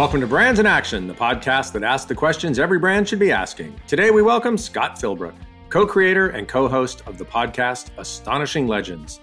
[0.00, 3.32] Welcome to Brands in Action, the podcast that asks the questions every brand should be
[3.32, 3.78] asking.
[3.86, 5.34] Today we welcome Scott Philbrook,
[5.68, 9.20] co creator and co host of the podcast Astonishing Legends.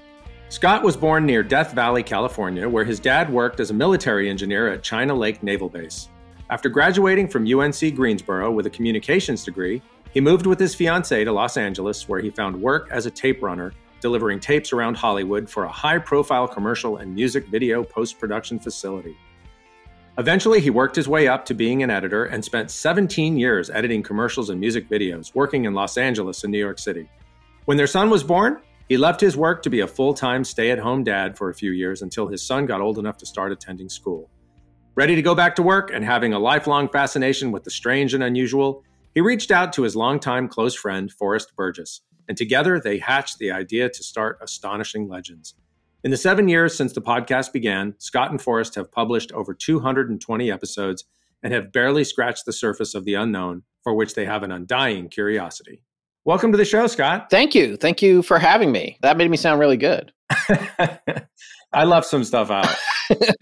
[0.49, 4.67] Scott was born near Death Valley, California, where his dad worked as a military engineer
[4.67, 6.09] at China Lake Naval Base.
[6.51, 9.81] After graduating from UNC Greensboro with a communications degree,
[10.11, 13.41] he moved with his fiancee to Los Angeles, where he found work as a tape
[13.41, 18.59] runner, delivering tapes around Hollywood for a high profile commercial and music video post production
[18.59, 19.17] facility.
[20.19, 24.01] Eventually, he worked his way up to being an editor and spent 17 years editing
[24.01, 27.07] commercials and music videos, working in Los Angeles and New York City.
[27.65, 28.59] When their son was born,
[28.89, 31.53] he left his work to be a full time stay at home dad for a
[31.53, 34.31] few years until his son got old enough to start attending school.
[34.95, 38.23] Ready to go back to work and having a lifelong fascination with the strange and
[38.23, 43.37] unusual, he reached out to his longtime close friend, Forrest Burgess, and together they hatched
[43.37, 45.53] the idea to start Astonishing Legends.
[46.03, 50.51] In the seven years since the podcast began, Scott and Forrest have published over 220
[50.51, 51.05] episodes
[51.41, 55.09] and have barely scratched the surface of the unknown, for which they have an undying
[55.09, 55.81] curiosity.
[56.23, 57.31] Welcome to the show, Scott.
[57.31, 57.77] Thank you.
[57.77, 58.99] Thank you for having me.
[59.01, 60.11] That made me sound really good.
[61.73, 62.75] I left some stuff out.
[63.09, 63.33] it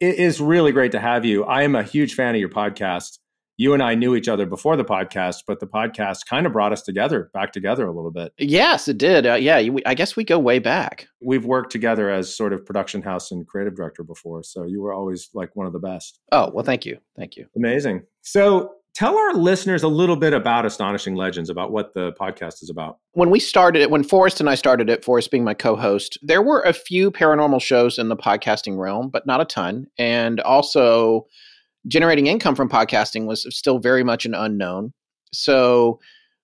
[0.00, 1.44] is really great to have you.
[1.44, 3.18] I am a huge fan of your podcast
[3.58, 6.72] you and I knew each other before the podcast, but the podcast kind of brought
[6.72, 8.32] us together, back together a little bit.
[8.38, 9.26] Yes, it did.
[9.26, 11.08] Uh, yeah, you, I guess we go way back.
[11.20, 14.94] We've worked together as sort of production house and creative director before, so you were
[14.94, 16.20] always like one of the best.
[16.30, 16.98] Oh, well, thank you.
[17.16, 17.46] Thank you.
[17.56, 18.04] Amazing.
[18.22, 22.70] So, tell our listeners a little bit about Astonishing Legends, about what the podcast is
[22.70, 22.98] about.
[23.12, 26.16] When we started it, when Forrest and I started it, Forrest being my co host,
[26.22, 29.88] there were a few paranormal shows in the podcasting realm, but not a ton.
[29.98, 31.26] And also,
[31.88, 34.92] generating income from podcasting was still very much an unknown.
[35.32, 35.98] So,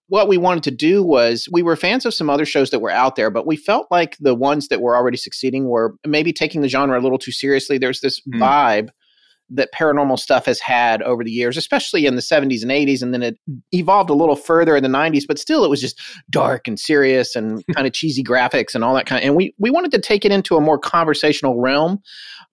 [0.09, 2.91] what we wanted to do was we were fans of some other shows that were
[2.91, 6.61] out there, but we felt like the ones that were already succeeding were maybe taking
[6.61, 7.79] the genre a little too seriously.
[7.79, 8.39] There's this mm.
[8.39, 8.91] vibe
[9.51, 13.03] that paranormal stuff has had over the years, especially in the 70s and 80s.
[13.03, 13.39] And then it
[13.73, 16.01] evolved a little further in the 90s, but still it was just
[16.31, 19.27] dark and serious and kind of cheesy graphics and all that kind of.
[19.27, 22.01] And we, we wanted to take it into a more conversational realm.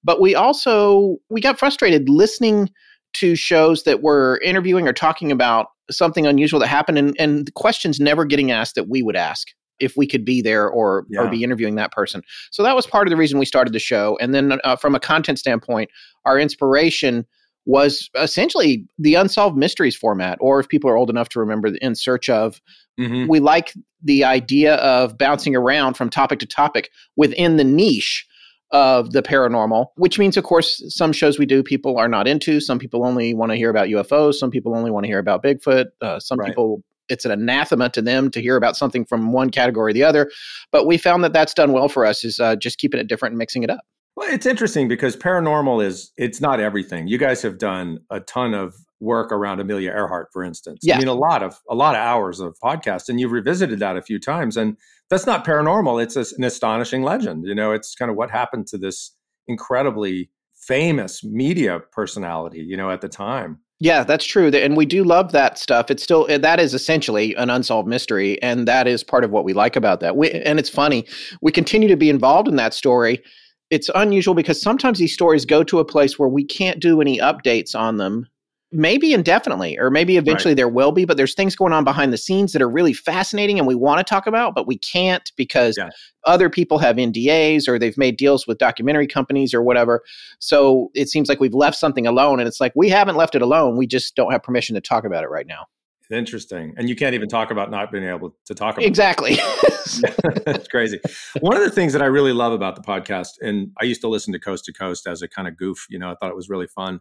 [0.03, 2.69] But we also we got frustrated listening
[3.13, 7.51] to shows that were interviewing or talking about something unusual that happened and, and the
[7.51, 9.49] questions never getting asked that we would ask
[9.81, 11.21] if we could be there or yeah.
[11.21, 12.21] or be interviewing that person.
[12.51, 14.17] So that was part of the reason we started the show.
[14.21, 15.89] And then uh, from a content standpoint,
[16.25, 17.25] our inspiration
[17.65, 21.93] was essentially the unsolved mysteries format or if people are old enough to remember in
[21.93, 22.59] search of
[22.99, 23.27] mm-hmm.
[23.27, 23.73] we like
[24.03, 28.25] the idea of bouncing around from topic to topic within the niche
[28.71, 32.59] of the paranormal, which means, of course, some shows we do people are not into.
[32.59, 34.35] Some people only want to hear about UFOs.
[34.35, 35.87] Some people only want to hear about Bigfoot.
[35.99, 36.47] Uh, some right.
[36.47, 40.03] people, it's an anathema to them to hear about something from one category or the
[40.03, 40.31] other.
[40.71, 43.33] But we found that that's done well for us is uh, just keeping it different
[43.33, 43.81] and mixing it up.
[44.21, 47.07] Well, it's interesting because paranormal is it's not everything.
[47.07, 50.81] You guys have done a ton of work around Amelia Earhart, for instance.
[50.83, 50.97] Yeah.
[50.97, 53.97] I mean, a lot of a lot of hours of podcast, and you've revisited that
[53.97, 54.57] a few times.
[54.57, 54.77] And
[55.09, 56.03] that's not paranormal.
[56.03, 57.47] It's an astonishing legend.
[57.47, 59.11] You know, it's kind of what happened to this
[59.47, 63.57] incredibly famous media personality, you know, at the time.
[63.79, 64.49] Yeah, that's true.
[64.49, 65.89] And we do love that stuff.
[65.89, 68.39] It's still, eh, that is essentially an unsolved mystery.
[68.43, 70.15] And that is part of what we like about that.
[70.15, 71.07] We, and it's funny,
[71.41, 73.23] we continue to be involved in that story.
[73.71, 77.17] It's unusual because sometimes these stories go to a place where we can't do any
[77.17, 78.27] updates on them
[78.71, 80.57] maybe indefinitely or maybe eventually right.
[80.57, 83.59] there will be but there's things going on behind the scenes that are really fascinating
[83.59, 85.89] and we want to talk about but we can't because yeah.
[86.25, 90.01] other people have NDAs or they've made deals with documentary companies or whatever
[90.39, 93.41] so it seems like we've left something alone and it's like we haven't left it
[93.41, 95.65] alone we just don't have permission to talk about it right now
[96.11, 96.73] Interesting.
[96.77, 99.35] And you can't even talk about not being able to talk about Exactly.
[100.45, 100.99] That's crazy.
[101.39, 104.07] One of the things that I really love about the podcast, and I used to
[104.07, 106.35] listen to Coast to Coast as a kind of goof, you know, I thought it
[106.35, 106.99] was really fun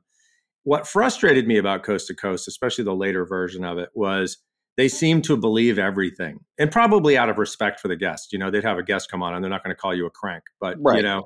[0.65, 4.39] what frustrated me about Coast to Coast, especially the later version of it, was
[4.77, 8.33] they seemed to believe everything and probably out of respect for the guest.
[8.33, 10.07] You know, they'd have a guest come on and they're not going to call you
[10.07, 10.97] a crank, but, right.
[10.97, 11.25] you know,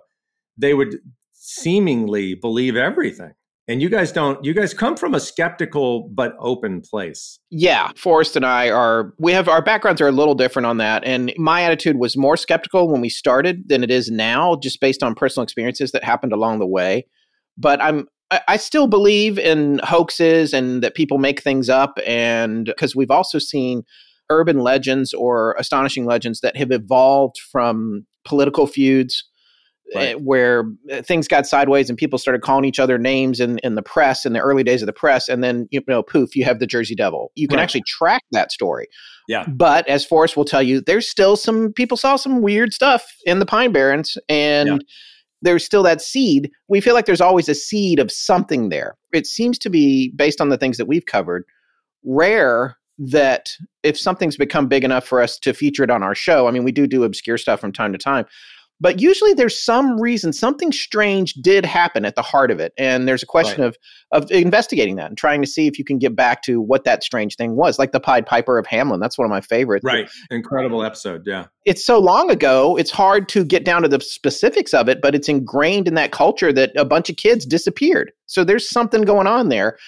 [0.57, 0.97] they would
[1.33, 3.33] seemingly believe everything.
[3.67, 7.39] And you guys don't, you guys come from a skeptical but open place.
[7.51, 7.91] Yeah.
[7.97, 11.03] Forrest and I are, we have, our backgrounds are a little different on that.
[11.05, 15.03] And my attitude was more skeptical when we started than it is now, just based
[15.03, 17.07] on personal experiences that happened along the way
[17.57, 18.09] but I'm
[18.49, 21.99] I still believe in hoaxes and that people make things up.
[22.07, 23.83] And because we've also seen
[24.31, 29.25] urban legends or astonishing legends that have evolved from political feuds.
[29.95, 30.21] Eh, right.
[30.23, 33.83] where eh, things got sideways and people started calling each other names in, in the
[33.83, 36.59] press in the early days of the press and then you know poof you have
[36.59, 37.63] the jersey devil you can right.
[37.63, 38.87] actually track that story
[39.29, 43.05] yeah but as forrest will tell you there's still some people saw some weird stuff
[43.25, 44.79] in the pine barrens and yeah
[45.43, 46.51] there's still that seed.
[46.69, 48.97] We feel like there's always a seed of something there.
[49.13, 51.45] It seems to be, based on the things that we've covered,
[52.03, 53.51] rare that
[53.83, 56.65] if something's become big enough for us to feature it on our show, I mean,
[56.65, 58.25] we do do obscure stuff from time to time,
[58.81, 62.73] but usually there's some reason, something strange did happen at the heart of it.
[62.77, 63.69] And there's a question right.
[64.13, 66.85] of, of investigating that and trying to see if you can get back to what
[66.85, 69.01] that strange thing was, like the Pied Piper of Hamelin.
[69.01, 69.85] That's one of my favorites.
[69.85, 70.09] Right.
[70.31, 71.23] Incredible episode.
[71.25, 71.47] Yeah.
[71.65, 75.15] It's so long ago, it's hard to get down to the specifics of it, but
[75.15, 78.13] it's ingrained in that culture that a bunch of kids disappeared.
[78.27, 79.79] So there's something going on there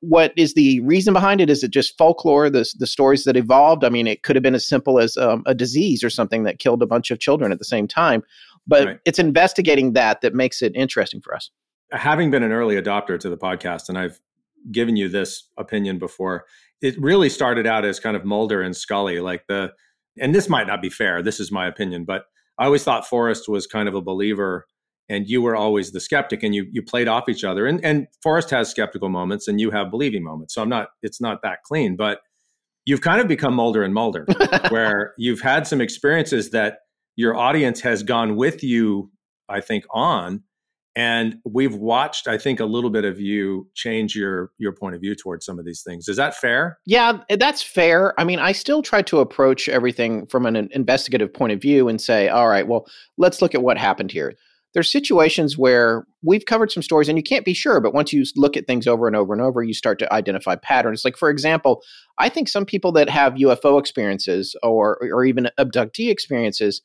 [0.00, 1.50] what is the reason behind it?
[1.50, 3.84] Is it just folklore, the, the stories that evolved?
[3.84, 6.58] I mean, it could have been as simple as um, a disease or something that
[6.58, 8.22] killed a bunch of children at the same time.
[8.66, 8.98] But right.
[9.04, 11.50] it's investigating that that makes it interesting for us.
[11.92, 14.20] Having been an early adopter to the podcast, and I've
[14.70, 16.44] given you this opinion before,
[16.80, 19.72] it really started out as kind of Mulder and Scully, like the,
[20.18, 21.22] and this might not be fair.
[21.22, 22.24] This is my opinion, but
[22.58, 24.66] I always thought Forrest was kind of a believer
[25.10, 27.66] and you were always the skeptic and you you played off each other.
[27.66, 30.54] And and Forrest has skeptical moments and you have believing moments.
[30.54, 32.20] So I'm not it's not that clean but
[32.86, 34.24] you've kind of become Mulder and Mulder
[34.70, 36.78] where you've had some experiences that
[37.16, 39.10] your audience has gone with you
[39.48, 40.44] I think on.
[40.96, 45.00] And we've watched I think a little bit of you change your your point of
[45.00, 46.08] view towards some of these things.
[46.08, 46.78] Is that fair?
[46.86, 48.14] Yeah that's fair.
[48.18, 52.00] I mean I still try to approach everything from an investigative point of view and
[52.00, 52.86] say all right well
[53.18, 54.34] let's look at what happened here
[54.74, 58.24] there's situations where we've covered some stories and you can't be sure, but once you
[58.36, 61.04] look at things over and over and over, you start to identify patterns.
[61.04, 61.82] Like, for example,
[62.18, 66.82] I think some people that have UFO experiences or, or even abductee experiences,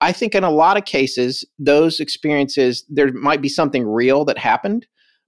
[0.00, 4.38] I think in a lot of cases, those experiences, there might be something real that
[4.38, 4.86] happened,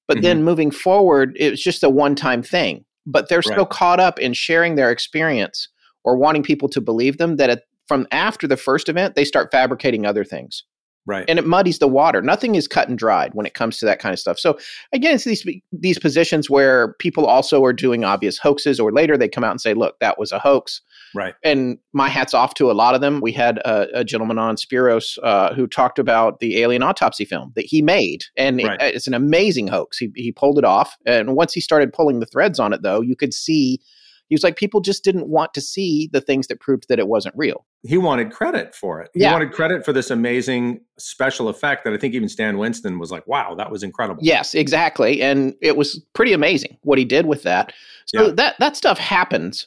[0.09, 0.25] but mm-hmm.
[0.25, 2.85] then moving forward, it's just a one time thing.
[3.07, 3.57] But they're right.
[3.57, 5.69] so caught up in sharing their experience
[6.05, 9.53] or wanting people to believe them that it, from after the first event, they start
[9.53, 10.65] fabricating other things.
[11.07, 11.25] Right.
[11.29, 12.23] And it muddies the water.
[12.23, 14.39] Nothing is cut and dried when it comes to that kind of stuff.
[14.39, 14.59] So
[14.93, 19.29] again, it's these these positions where people also are doing obvious hoaxes or later they
[19.29, 20.81] come out and say, look, that was a hoax.
[21.15, 21.35] Right.
[21.45, 23.21] And my hat's off to a lot of them.
[23.21, 27.53] We had a, a gentleman on Spyros uh, who talked about the alien autopsy film
[27.55, 28.25] that he made.
[28.37, 28.81] And right.
[28.81, 29.99] it, it's an amazing hoax.
[29.99, 30.97] He, he pulled it off.
[31.07, 33.81] And once he started pulling the threads on it, though, you could see
[34.29, 37.09] he was like, people just didn't want to see the things that proved that it
[37.09, 37.65] wasn't real.
[37.83, 39.11] He wanted credit for it.
[39.13, 39.33] He yeah.
[39.33, 43.27] wanted credit for this amazing special effect that I think even Stan Winston was like,
[43.27, 44.23] wow, that was incredible.
[44.25, 45.21] Yes, exactly.
[45.23, 47.73] And it was pretty amazing what he did with that.
[48.07, 48.33] So yeah.
[48.37, 49.67] that, that stuff happens.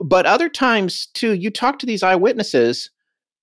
[0.00, 2.90] But other times, too, you talk to these eyewitnesses,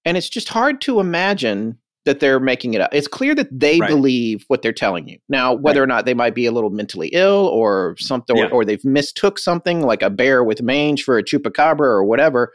[0.06, 2.90] and it's just hard to imagine that they're making it up.
[2.94, 3.90] It's clear that they right.
[3.90, 5.18] believe what they're telling you.
[5.28, 5.84] Now, whether right.
[5.84, 8.46] or not they might be a little mentally ill or something, yeah.
[8.46, 12.54] or, or, they've mistook something like a bear with mange for a chupacabra or whatever,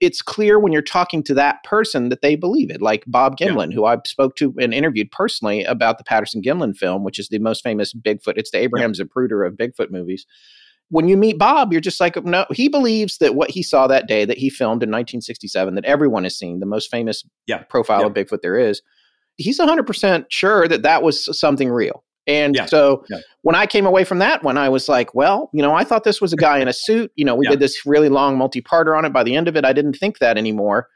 [0.00, 2.80] it's clear when you're talking to that person that they believe it.
[2.80, 3.74] Like Bob Gimlin, yeah.
[3.74, 7.38] who I spoke to and interviewed personally about the Patterson Gimlin film, which is the
[7.38, 8.34] most famous Bigfoot.
[8.36, 9.04] It's the Abraham yeah.
[9.04, 10.26] Zapruder of Bigfoot movies
[10.90, 14.08] when you meet Bob, you're just like, no, he believes that what he saw that
[14.08, 17.62] day that he filmed in 1967, that everyone has seen, the most famous yeah.
[17.64, 18.06] profile yeah.
[18.06, 18.82] of Bigfoot there is,
[19.36, 22.04] he's 100% sure that that was something real.
[22.26, 22.66] And yeah.
[22.66, 23.04] so
[23.42, 26.04] when I came away from that one, I was like, well, you know, I thought
[26.04, 27.10] this was a guy in a suit.
[27.16, 29.12] You know, we did this really long multi parter on it.
[29.12, 30.88] By the end of it, I didn't think that anymore.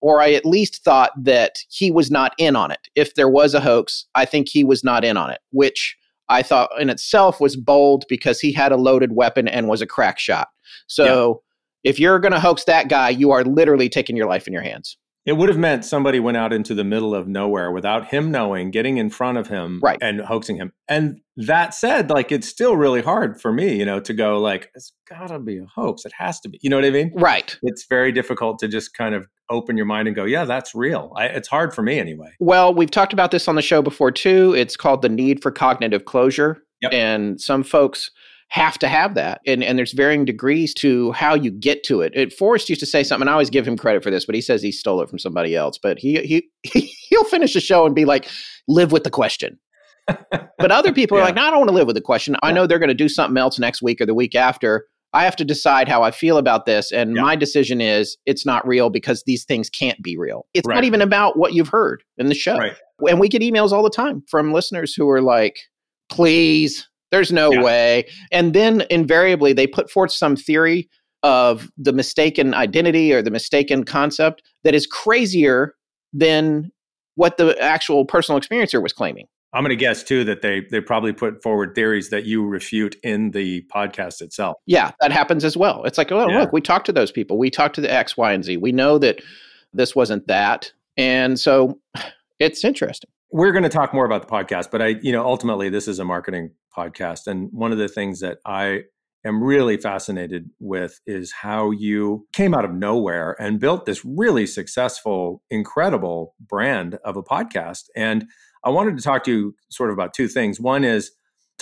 [0.00, 2.88] Or I at least thought that he was not in on it.
[2.96, 5.96] If there was a hoax, I think he was not in on it, which
[6.28, 9.86] I thought in itself was bold because he had a loaded weapon and was a
[9.86, 10.48] crack shot.
[10.86, 11.42] So
[11.84, 11.90] yeah.
[11.90, 14.62] if you're going to hoax that guy, you are literally taking your life in your
[14.62, 14.96] hands.
[15.24, 18.72] It would have meant somebody went out into the middle of nowhere without him knowing,
[18.72, 19.98] getting in front of him right.
[20.02, 20.72] and hoaxing him.
[20.88, 24.70] And that said, like it's still really hard for me, you know, to go like,
[24.74, 26.04] it's gotta be a hoax.
[26.04, 26.58] It has to be.
[26.60, 27.12] You know what I mean?
[27.14, 27.56] Right.
[27.62, 31.12] It's very difficult to just kind of open your mind and go, yeah, that's real.
[31.16, 32.32] I, it's hard for me anyway.
[32.40, 34.54] Well, we've talked about this on the show before too.
[34.56, 36.62] It's called the need for cognitive closure.
[36.80, 36.92] Yep.
[36.92, 38.10] And some folks
[38.52, 39.40] have to have that.
[39.46, 42.12] And, and there's varying degrees to how you get to it.
[42.14, 42.34] it.
[42.34, 44.42] Forrest used to say something, and I always give him credit for this, but he
[44.42, 45.78] says he stole it from somebody else.
[45.82, 46.20] But he,
[46.62, 48.28] he, he'll finish the show and be like,
[48.68, 49.58] live with the question.
[50.06, 51.22] but other people yeah.
[51.22, 52.34] are like, no, I don't want to live with the question.
[52.34, 52.50] Yeah.
[52.50, 54.84] I know they're going to do something else next week or the week after.
[55.14, 56.92] I have to decide how I feel about this.
[56.92, 57.22] And yeah.
[57.22, 60.44] my decision is it's not real because these things can't be real.
[60.52, 60.74] It's right.
[60.74, 62.58] not even about what you've heard in the show.
[62.58, 62.76] Right.
[63.08, 65.58] And we get emails all the time from listeners who are like,
[66.10, 67.62] please there's no yeah.
[67.62, 68.08] way.
[68.32, 70.88] And then invariably they put forth some theory
[71.22, 75.76] of the mistaken identity or the mistaken concept that is crazier
[76.12, 76.72] than
[77.14, 79.28] what the actual personal experiencer was claiming.
[79.54, 82.96] I'm going to guess too that they they probably put forward theories that you refute
[83.02, 84.56] in the podcast itself.
[84.64, 85.84] Yeah, that happens as well.
[85.84, 86.40] It's like, oh, yeah.
[86.40, 87.36] look, we talked to those people.
[87.36, 88.56] We talked to the X, Y, and Z.
[88.56, 89.20] We know that
[89.74, 91.78] this wasn't that, and so
[92.38, 93.10] it's interesting.
[93.32, 95.98] We're going to talk more about the podcast, but I, you know, ultimately this is
[95.98, 97.26] a marketing podcast.
[97.26, 98.82] And one of the things that I
[99.24, 104.46] am really fascinated with is how you came out of nowhere and built this really
[104.46, 107.84] successful, incredible brand of a podcast.
[107.96, 108.26] And
[108.64, 110.60] I wanted to talk to you sort of about two things.
[110.60, 111.12] One is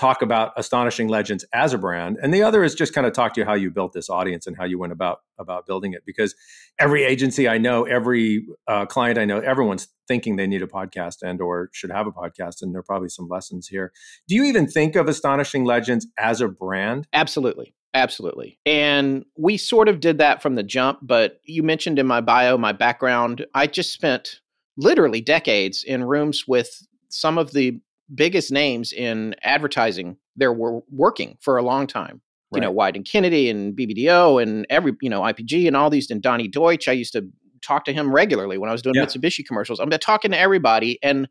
[0.01, 3.35] talk about astonishing legends as a brand and the other is just kind of talk
[3.35, 6.03] to you how you built this audience and how you went about about building it
[6.07, 6.35] because
[6.79, 11.19] every agency i know every uh, client i know everyone's thinking they need a podcast
[11.23, 13.93] and or should have a podcast and there are probably some lessons here.
[14.27, 17.07] Do you even think of astonishing legends as a brand?
[17.13, 17.77] Absolutely.
[17.95, 18.59] Absolutely.
[18.67, 22.59] And we sort of did that from the jump but you mentioned in my bio
[22.59, 24.41] my background i just spent
[24.77, 27.81] literally decades in rooms with some of the
[28.15, 32.21] biggest names in advertising there were working for a long time.
[32.53, 32.59] Right.
[32.59, 36.21] You know, Wieden Kennedy and BBDO and every, you know, IPG and all these and
[36.21, 36.89] Donny Deutsch.
[36.89, 37.29] I used to
[37.63, 39.05] talk to him regularly when I was doing yeah.
[39.05, 39.79] Mitsubishi commercials.
[39.79, 40.99] I'm talking to everybody.
[41.03, 41.29] And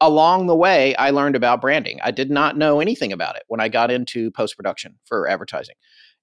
[0.00, 1.98] along the way, I learned about branding.
[2.02, 5.74] I did not know anything about it when I got into post production for advertising.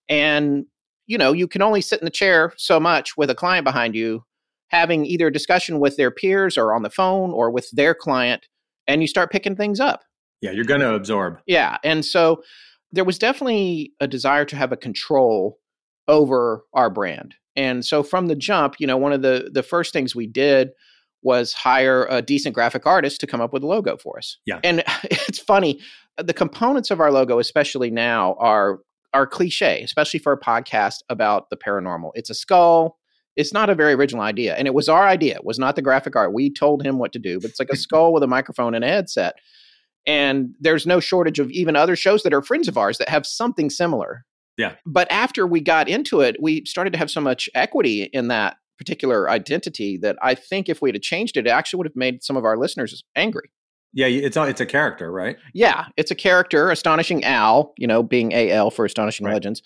[0.08, 0.66] And,
[1.08, 3.96] you know, you can only sit in the chair so much with a client behind
[3.96, 4.24] you,
[4.70, 8.48] having either a discussion with their peers or on the phone or with their client
[8.88, 10.04] and you start picking things up.
[10.42, 11.40] Yeah, you're going to absorb.
[11.48, 11.78] Yeah.
[11.84, 12.44] And so
[12.92, 15.60] there was definitely a desire to have a control
[16.08, 17.36] over our brand.
[17.56, 20.70] And so from the jump, you know, one of the the first things we did
[21.24, 24.38] was hire a decent graphic artist to come up with a logo for us.
[24.46, 24.60] Yeah.
[24.64, 25.80] And it's funny,
[26.18, 28.80] the components of our logo especially now are
[29.14, 32.12] are cliche, especially for a podcast about the paranormal.
[32.14, 33.00] It's a skull,
[33.38, 34.56] it's not a very original idea.
[34.56, 35.36] And it was our idea.
[35.36, 36.34] It was not the graphic art.
[36.34, 38.84] We told him what to do, but it's like a skull with a microphone and
[38.84, 39.36] a headset.
[40.06, 43.26] And there's no shortage of even other shows that are friends of ours that have
[43.26, 44.26] something similar.
[44.58, 44.74] Yeah.
[44.86, 48.58] But after we got into it, we started to have so much equity in that
[48.80, 52.24] particular identity that I think if we had changed it, it actually would have made
[52.24, 53.52] some of our listeners angry.
[53.94, 55.38] Yeah, it's a, it's a character, right?
[55.54, 59.34] Yeah, it's a character, Astonishing Al, you know, being AL for Astonishing right.
[59.34, 59.62] Legends.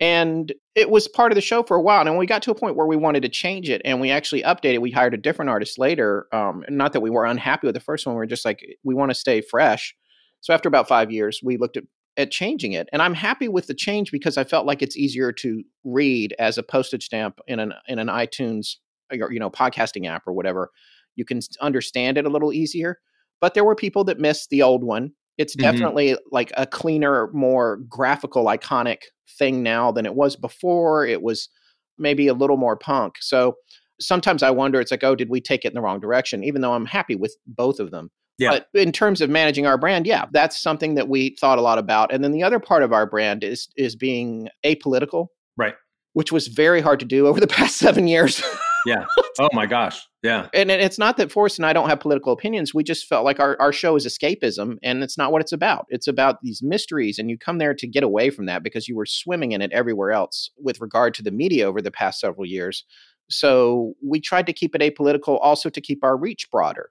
[0.00, 2.06] And it was part of the show for a while.
[2.06, 4.42] And we got to a point where we wanted to change it and we actually
[4.42, 6.28] updated, we hired a different artist later.
[6.32, 8.94] Um, not that we were unhappy with the first one, we are just like, we
[8.94, 9.94] want to stay fresh.
[10.40, 11.84] So after about five years, we looked at,
[12.16, 12.88] at changing it.
[12.92, 16.58] And I'm happy with the change because I felt like it's easier to read as
[16.58, 18.76] a postage stamp in an in an iTunes
[19.10, 20.70] or, you know, podcasting app or whatever.
[21.16, 23.00] You can understand it a little easier.
[23.40, 25.62] But there were people that missed the old one it's mm-hmm.
[25.62, 26.28] definitely mm-hmm.
[26.30, 29.02] like a cleaner, more graphical, iconic
[29.38, 31.06] thing now than it was before.
[31.06, 31.48] It was
[31.96, 33.14] maybe a little more punk.
[33.20, 33.54] So
[34.00, 36.44] sometimes I wonder, it's like, oh, did we take it in the wrong direction?
[36.44, 38.10] Even though I'm happy with both of them.
[38.38, 38.50] Yeah.
[38.50, 41.78] But in terms of managing our brand, yeah, that's something that we thought a lot
[41.78, 42.12] about.
[42.12, 45.28] And then the other part of our brand is is being apolitical.
[45.56, 45.74] Right.
[46.12, 48.42] Which was very hard to do over the past seven years.
[48.86, 49.04] yeah.
[49.40, 50.04] Oh my gosh.
[50.22, 50.48] Yeah.
[50.52, 52.74] And it's not that Forrest and I don't have political opinions.
[52.74, 55.86] We just felt like our, our show is escapism and it's not what it's about.
[55.90, 57.18] It's about these mysteries.
[57.18, 59.70] And you come there to get away from that because you were swimming in it
[59.72, 62.84] everywhere else with regard to the media over the past several years.
[63.30, 66.90] So we tried to keep it apolitical, also to keep our reach broader.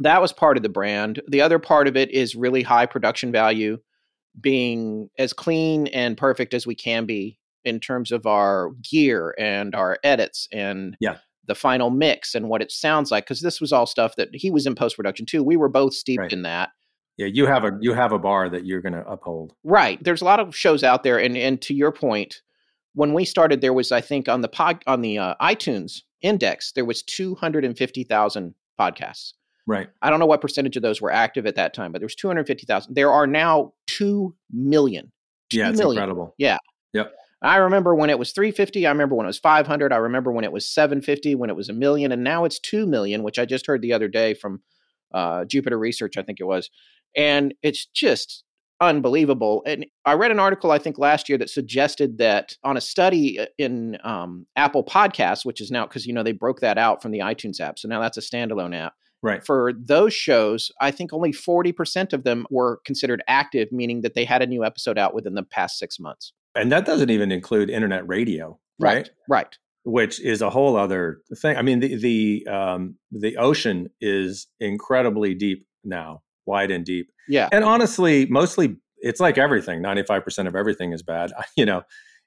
[0.00, 1.22] That was part of the brand.
[1.28, 3.78] The other part of it is really high production value,
[4.40, 9.74] being as clean and perfect as we can be in terms of our gear and
[9.74, 13.72] our edits and yeah the final mix and what it sounds like because this was
[13.72, 15.42] all stuff that he was in post production too.
[15.42, 16.32] We were both steeped right.
[16.32, 16.70] in that.
[17.16, 19.54] Yeah, you have a you have a bar that you're going to uphold.
[19.62, 20.02] Right.
[20.02, 22.42] There's a lot of shows out there, and and to your point,
[22.94, 26.72] when we started, there was I think on the pod on the uh, iTunes index
[26.72, 29.34] there was two hundred and fifty thousand podcasts.
[29.66, 29.88] Right.
[30.02, 32.16] I don't know what percentage of those were active at that time, but there was
[32.16, 32.94] two hundred fifty thousand.
[32.94, 35.12] There are now two million.
[35.50, 36.02] 2 yeah, it's million.
[36.02, 36.34] incredible.
[36.38, 36.58] Yeah.
[36.94, 37.12] Yep.
[37.44, 38.86] I remember when it was 350.
[38.86, 39.92] I remember when it was 500.
[39.92, 42.86] I remember when it was 750, when it was a million, and now it's 2
[42.86, 44.62] million, which I just heard the other day from
[45.12, 46.70] uh, Jupiter Research, I think it was.
[47.14, 48.44] And it's just
[48.80, 49.62] unbelievable.
[49.66, 53.38] And I read an article, I think last year, that suggested that on a study
[53.38, 57.02] uh, in um, Apple Podcasts, which is now because, you know, they broke that out
[57.02, 57.78] from the iTunes app.
[57.78, 58.94] So now that's a standalone app.
[59.22, 59.44] Right.
[59.44, 64.24] For those shows, I think only 40% of them were considered active, meaning that they
[64.24, 66.32] had a new episode out within the past six months.
[66.54, 68.94] And that doesn't even include internet radio, right?
[68.94, 69.10] Right.
[69.28, 69.58] right.
[69.84, 71.56] Which is a whole other thing.
[71.56, 77.10] I mean, the the um, the ocean is incredibly deep now, wide and deep.
[77.28, 77.48] Yeah.
[77.52, 79.82] And honestly, mostly it's like everything.
[79.82, 81.32] Ninety five percent of everything is bad.
[81.56, 81.82] You know,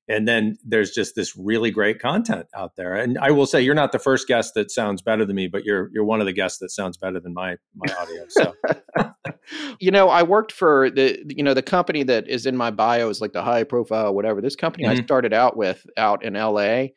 [0.07, 2.95] and then there's just this really great content out there.
[2.95, 5.63] And i will say you're not the first guest that sounds better than me but
[5.63, 8.53] you're you're one of the guests that sounds better than my my audio so.
[9.79, 13.09] You know i worked for the you know the company that is in my bio
[13.09, 14.41] is like the high profile whatever.
[14.41, 14.99] This company mm-hmm.
[14.99, 16.87] i started out with out in la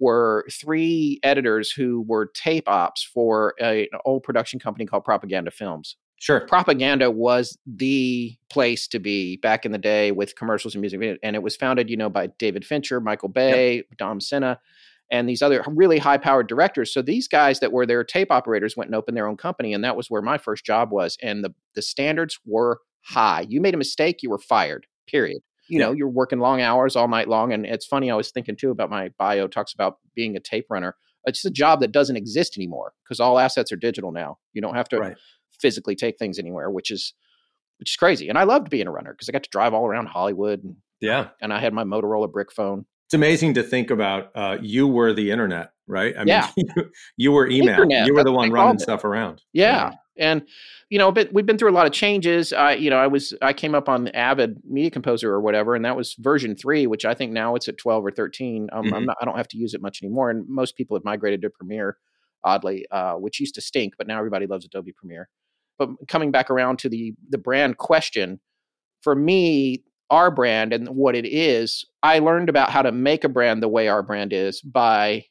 [0.00, 5.50] were three editors who were tape ops for a, an old production company called propaganda
[5.50, 6.42] films Sure.
[6.46, 11.18] Propaganda was the place to be back in the day with commercials and music.
[11.20, 13.84] And it was founded, you know, by David Fincher, Michael Bay, yep.
[13.98, 14.60] Dom Sena,
[15.10, 16.94] and these other really high powered directors.
[16.94, 19.74] So these guys that were their tape operators went and opened their own company.
[19.74, 21.18] And that was where my first job was.
[21.20, 23.44] And the, the standards were high.
[23.48, 25.42] You made a mistake, you were fired, period.
[25.66, 27.52] You know, you're working long hours all night long.
[27.52, 30.66] And it's funny, I was thinking too about my bio, talks about being a tape
[30.70, 30.94] runner.
[31.24, 34.38] It's a job that doesn't exist anymore because all assets are digital now.
[34.52, 35.16] You don't have to right
[35.62, 37.14] physically take things anywhere, which is
[37.78, 38.28] which is crazy.
[38.28, 40.62] And I loved being a runner because I got to drive all around Hollywood.
[40.62, 42.84] And, yeah, and I had my Motorola brick phone.
[43.06, 44.30] It's amazing to think about.
[44.34, 46.14] Uh, you were the internet, right?
[46.14, 46.50] I mean, yeah.
[46.56, 47.74] you, you were email.
[47.74, 49.42] Internet, you were the one running stuff around.
[49.52, 49.90] Yeah.
[49.90, 49.96] yeah.
[50.18, 50.42] And
[50.90, 52.52] you know, but we've been through a lot of changes.
[52.52, 55.84] I, you know, I was I came up on Avid Media Composer or whatever, and
[55.84, 58.68] that was version three, which I think now it's at twelve or thirteen.
[58.72, 58.94] Um, mm-hmm.
[58.94, 61.40] I'm not, I don't have to use it much anymore, and most people have migrated
[61.42, 61.96] to Premiere,
[62.44, 65.28] oddly, uh, which used to stink, but now everybody loves Adobe Premiere.
[65.86, 68.40] But coming back around to the the brand question,
[69.02, 73.28] for me, our brand and what it is, I learned about how to make a
[73.28, 75.24] brand the way our brand is by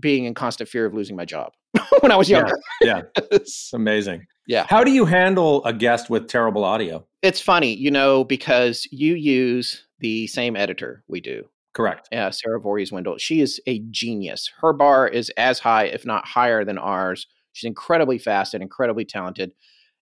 [0.00, 1.52] being in constant fear of losing my job
[2.00, 2.58] when I was younger.
[2.82, 3.22] Yeah, yeah.
[3.30, 4.26] it's amazing.
[4.46, 4.66] Yeah.
[4.68, 7.04] How do you handle a guest with terrible audio?
[7.22, 11.48] It's funny, you know, because you use the same editor we do.
[11.72, 12.08] Correct.
[12.10, 13.18] Yeah, Sarah Voorhees Wendell.
[13.18, 14.50] She is a genius.
[14.60, 17.26] Her bar is as high, if not higher, than ours.
[17.52, 19.52] She's incredibly fast and incredibly talented.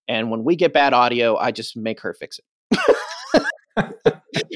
[0.07, 2.45] And when we get bad audio, I just make her fix it.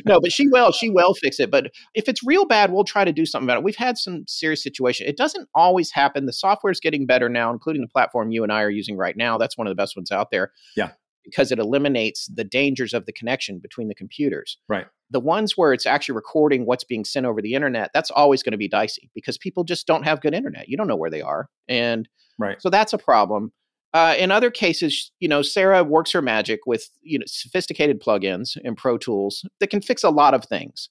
[0.06, 0.72] no, but she will.
[0.72, 1.52] She will fix it.
[1.52, 3.64] But if it's real bad, we'll try to do something about it.
[3.64, 5.08] We've had some serious situation.
[5.08, 6.26] It doesn't always happen.
[6.26, 9.18] The software is getting better now, including the platform you and I are using right
[9.18, 9.38] now.
[9.38, 10.52] That's one of the best ones out there.
[10.76, 10.92] Yeah.
[11.24, 14.58] Because it eliminates the dangers of the connection between the computers.
[14.68, 14.88] Right.
[15.12, 18.52] The ones where it's actually recording what's being sent over the internet, that's always going
[18.52, 20.70] to be dicey because people just don't have good internet.
[20.70, 21.50] You don't know where they are.
[21.68, 22.08] And
[22.38, 22.62] right.
[22.62, 23.52] so that's a problem.
[23.94, 28.58] Uh, in other cases, you know, Sarah works her magic with you know sophisticated plugins
[28.64, 30.90] and Pro Tools that can fix a lot of things.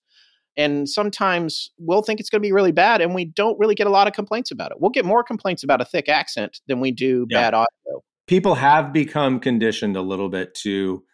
[0.57, 3.87] And sometimes we'll think it's going to be really bad, and we don't really get
[3.87, 4.79] a lot of complaints about it.
[4.81, 7.43] We'll get more complaints about a thick accent than we do yeah.
[7.43, 8.03] bad audio.
[8.27, 11.05] People have become conditioned a little bit to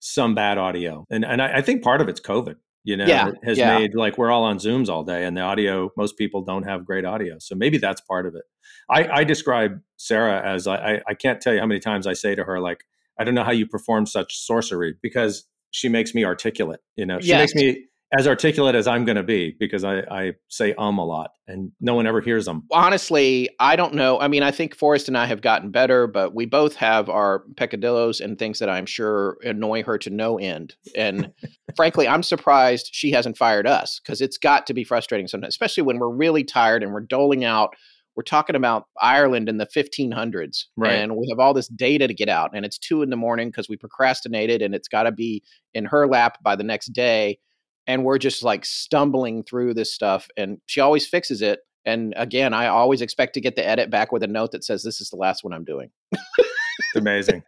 [0.00, 3.30] some bad audio, and and I, I think part of it's COVID you know yeah,
[3.42, 3.78] has yeah.
[3.78, 6.84] made like we're all on zooms all day and the audio most people don't have
[6.84, 8.44] great audio so maybe that's part of it
[8.90, 12.34] i, I describe sarah as I, I can't tell you how many times i say
[12.34, 12.84] to her like
[13.18, 17.20] i don't know how you perform such sorcery because she makes me articulate you know
[17.20, 17.54] she yes.
[17.54, 21.04] makes me as articulate as I'm going to be because I, I say um a
[21.04, 22.64] lot and no one ever hears them.
[22.70, 24.20] Honestly, I don't know.
[24.20, 27.44] I mean, I think Forrest and I have gotten better, but we both have our
[27.56, 30.76] peccadillos and things that I'm sure annoy her to no end.
[30.94, 31.32] And
[31.76, 35.82] frankly, I'm surprised she hasn't fired us because it's got to be frustrating sometimes, especially
[35.82, 37.74] when we're really tired and we're doling out.
[38.14, 40.92] We're talking about Ireland in the 1500s, right.
[40.92, 43.48] and we have all this data to get out, and it's two in the morning
[43.48, 47.38] because we procrastinated, and it's got to be in her lap by the next day
[47.86, 52.54] and we're just like stumbling through this stuff and she always fixes it and again
[52.54, 55.10] i always expect to get the edit back with a note that says this is
[55.10, 57.42] the last one i'm doing it's amazing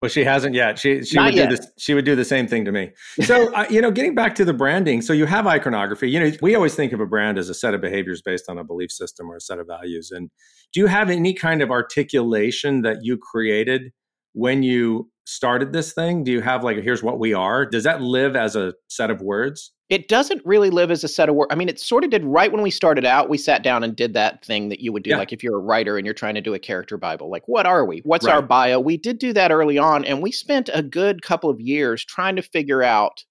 [0.00, 1.50] well she hasn't yet she she Not would yet.
[1.50, 2.92] do this she would do the same thing to me
[3.22, 6.32] so uh, you know getting back to the branding so you have iconography you know
[6.40, 8.90] we always think of a brand as a set of behaviors based on a belief
[8.90, 10.30] system or a set of values and
[10.72, 13.92] do you have any kind of articulation that you created
[14.32, 16.24] when you started this thing?
[16.24, 17.66] Do you have like, here's what we are?
[17.66, 19.72] Does that live as a set of words?
[19.90, 21.50] It doesn't really live as a set of words.
[21.52, 23.28] I mean, it sort of did right when we started out.
[23.28, 25.18] We sat down and did that thing that you would do, yeah.
[25.18, 27.66] like if you're a writer and you're trying to do a character Bible, like, what
[27.66, 28.00] are we?
[28.04, 28.34] What's right.
[28.34, 28.80] our bio?
[28.80, 32.36] We did do that early on, and we spent a good couple of years trying
[32.36, 33.24] to figure out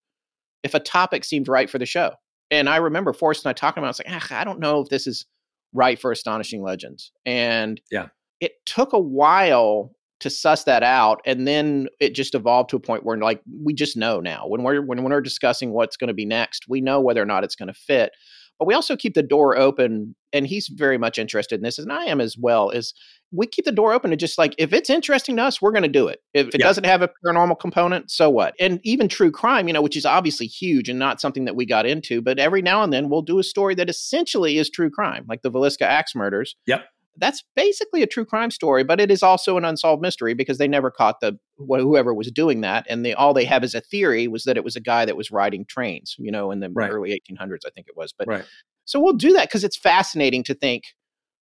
[0.61, 2.11] if a topic seemed right for the show.
[2.51, 4.59] And I remember Forrest and I talking about, it, I was like, ah, I don't
[4.59, 5.25] know if this is
[5.73, 7.11] right for Astonishing Legends.
[7.25, 12.69] And yeah, it took a while to suss that out and then it just evolved
[12.69, 14.47] to a point where like we just know now.
[14.47, 17.25] When we're when, when we're discussing what's going to be next we know whether or
[17.25, 18.11] not it's going to fit
[18.59, 21.91] but we also keep the door open and he's very much interested in this and
[21.91, 22.93] i am as well is
[23.31, 25.83] we keep the door open to just like if it's interesting to us we're going
[25.83, 26.19] to do it.
[26.33, 26.67] If it yeah.
[26.67, 28.53] doesn't have a paranormal component so what?
[28.59, 31.65] And even true crime you know which is obviously huge and not something that we
[31.65, 34.89] got into but every now and then we'll do a story that essentially is true
[34.89, 36.55] crime like the Villisca axe murders.
[36.67, 36.85] Yep
[37.17, 40.67] that's basically a true crime story, but it is also an unsolved mystery because they
[40.67, 44.27] never caught the whoever was doing that, and they all they have as a theory
[44.27, 46.89] was that it was a guy that was riding trains, you know, in the right.
[46.91, 48.13] early 1800s, I think it was.
[48.17, 48.45] But right.
[48.85, 50.83] so we'll do that because it's fascinating to think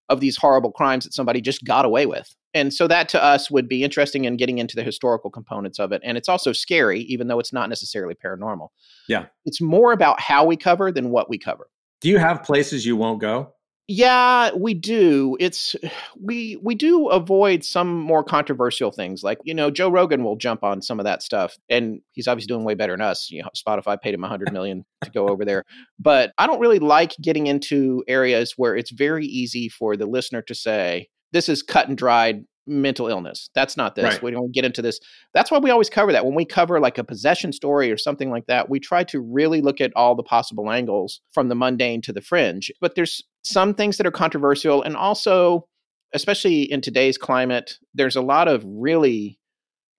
[0.09, 3.49] of these horrible crimes that somebody just got away with, and so that to us
[3.49, 7.01] would be interesting in getting into the historical components of it, and it's also scary,
[7.01, 8.69] even though it's not necessarily paranormal.
[9.07, 11.67] Yeah, it's more about how we cover than what we cover.
[12.01, 13.53] Do you have places you won't go?
[13.93, 15.35] Yeah, we do.
[15.37, 15.75] It's
[16.19, 19.21] we we do avoid some more controversial things.
[19.21, 22.47] Like, you know, Joe Rogan will jump on some of that stuff and he's obviously
[22.47, 23.29] doing way better than us.
[23.29, 25.65] You know, Spotify paid him a 100 million to go over there.
[25.99, 30.41] But I don't really like getting into areas where it's very easy for the listener
[30.43, 33.49] to say, this is cut and dried mental illness.
[33.55, 34.05] That's not this.
[34.05, 34.23] Right.
[34.23, 34.99] We don't get into this.
[35.33, 36.25] That's why we always cover that.
[36.25, 39.61] When we cover like a possession story or something like that, we try to really
[39.61, 42.71] look at all the possible angles from the mundane to the fringe.
[42.79, 45.67] But there's some things that are controversial and also
[46.13, 49.39] especially in today's climate, there's a lot of really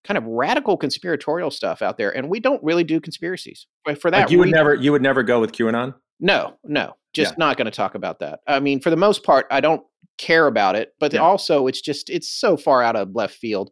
[0.04, 3.66] kind of radical conspiratorial stuff out there and we don't really do conspiracies.
[4.00, 5.94] For that like you would never you would never go with QAnon?
[6.20, 6.94] No, no.
[7.12, 7.36] Just yeah.
[7.38, 8.40] not going to talk about that.
[8.46, 9.82] I mean, for the most part, I don't
[10.18, 11.20] care about it, but yeah.
[11.20, 13.70] also it's just it's so far out of left field.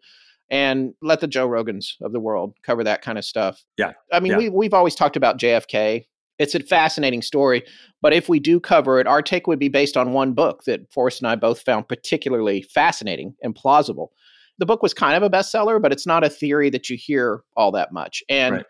[0.53, 3.63] And let the Joe Rogans of the world cover that kind of stuff.
[3.79, 3.93] Yeah.
[4.13, 4.39] I mean, yeah.
[4.39, 6.07] we we've always talked about JFK.
[6.41, 7.63] It's a fascinating story,
[8.03, 10.91] but if we do cover it, our take would be based on one book that
[10.93, 14.13] Forrest and I both found particularly fascinating and plausible.
[14.59, 17.43] The book was kind of a bestseller, but it's not a theory that you hear
[17.57, 18.23] all that much.
[18.29, 18.67] And right.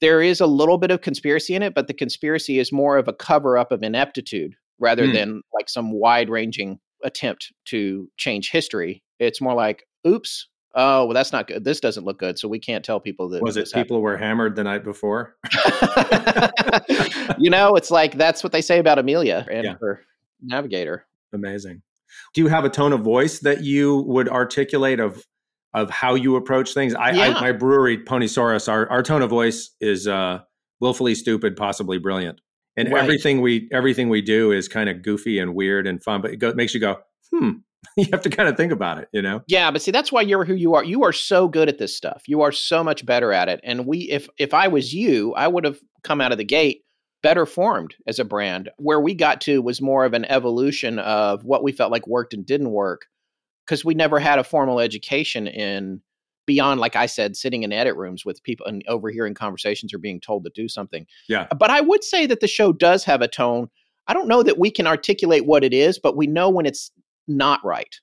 [0.00, 3.08] there is a little bit of conspiracy in it, but the conspiracy is more of
[3.08, 5.14] a cover up of ineptitude rather mm.
[5.14, 9.02] than like some wide ranging attempt to change history.
[9.20, 11.64] It's more like, oops, oh, well, that's not good.
[11.64, 12.38] This doesn't look good.
[12.38, 13.42] So we can't tell people that.
[13.42, 14.02] Was it people happened.
[14.02, 15.36] were hammered the night before?
[17.38, 19.74] you know, it's like that's what they say about Amelia and yeah.
[19.80, 20.02] her
[20.42, 21.06] navigator.
[21.32, 21.82] Amazing.
[22.32, 25.24] Do you have a tone of voice that you would articulate of
[25.72, 26.94] of how you approach things?
[26.94, 27.34] I, yeah.
[27.36, 30.40] I my brewery, Ponysaurus, our, our tone of voice is uh,
[30.80, 32.40] willfully stupid, possibly brilliant
[32.76, 33.02] and right.
[33.02, 36.36] everything we everything we do is kind of goofy and weird and fun but it,
[36.36, 36.96] go, makes you go
[37.32, 37.52] hmm
[37.96, 39.42] you have to kind of think about it you know?
[39.46, 40.82] Yeah but see that's why you're who you are.
[40.82, 42.22] You are so good at this stuff.
[42.26, 43.60] You are so much better at it.
[43.62, 46.84] And we if if i was you i would have come out of the gate
[47.24, 48.70] better formed as a brand.
[48.76, 52.34] Where we got to was more of an evolution of what we felt like worked
[52.34, 53.06] and didn't work
[53.66, 56.02] because we never had a formal education in
[56.46, 60.20] beyond like i said sitting in edit rooms with people and overhearing conversations or being
[60.20, 61.06] told to do something.
[61.28, 61.46] Yeah.
[61.56, 63.68] But i would say that the show does have a tone.
[64.06, 66.90] I don't know that we can articulate what it is but we know when it's
[67.26, 67.94] not right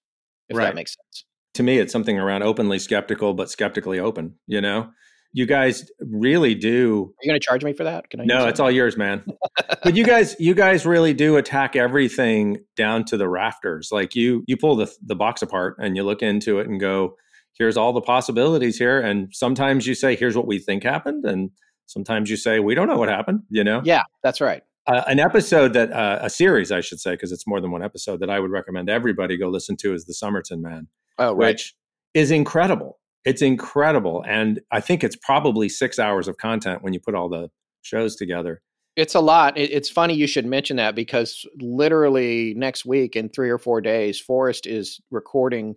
[0.49, 0.65] if right.
[0.65, 1.25] that makes sense.
[1.55, 4.89] To me it's something around openly skeptical but skeptically open you know?
[5.33, 8.09] You guys really do are you going to charge me for that?
[8.09, 9.23] Can i no it's all yours man.
[9.83, 13.89] But you guys you guys really do attack everything down to the rafters.
[13.91, 17.15] Like you you pull the the box apart and you look into it and go
[17.57, 18.99] here's all the possibilities here.
[18.99, 21.25] And sometimes you say, here's what we think happened.
[21.25, 21.51] And
[21.85, 23.81] sometimes you say, we don't know what happened, you know?
[23.83, 24.63] Yeah, that's right.
[24.87, 27.83] Uh, an episode that, uh, a series, I should say, because it's more than one
[27.83, 30.87] episode that I would recommend everybody go listen to is The Somerton Man.
[31.19, 31.49] Oh, right.
[31.49, 31.75] Which
[32.13, 32.99] is incredible.
[33.23, 34.23] It's incredible.
[34.27, 37.49] And I think it's probably six hours of content when you put all the
[37.83, 38.61] shows together.
[38.95, 39.57] It's a lot.
[39.57, 44.19] It's funny you should mention that because literally next week in three or four days,
[44.19, 45.75] Forrest is recording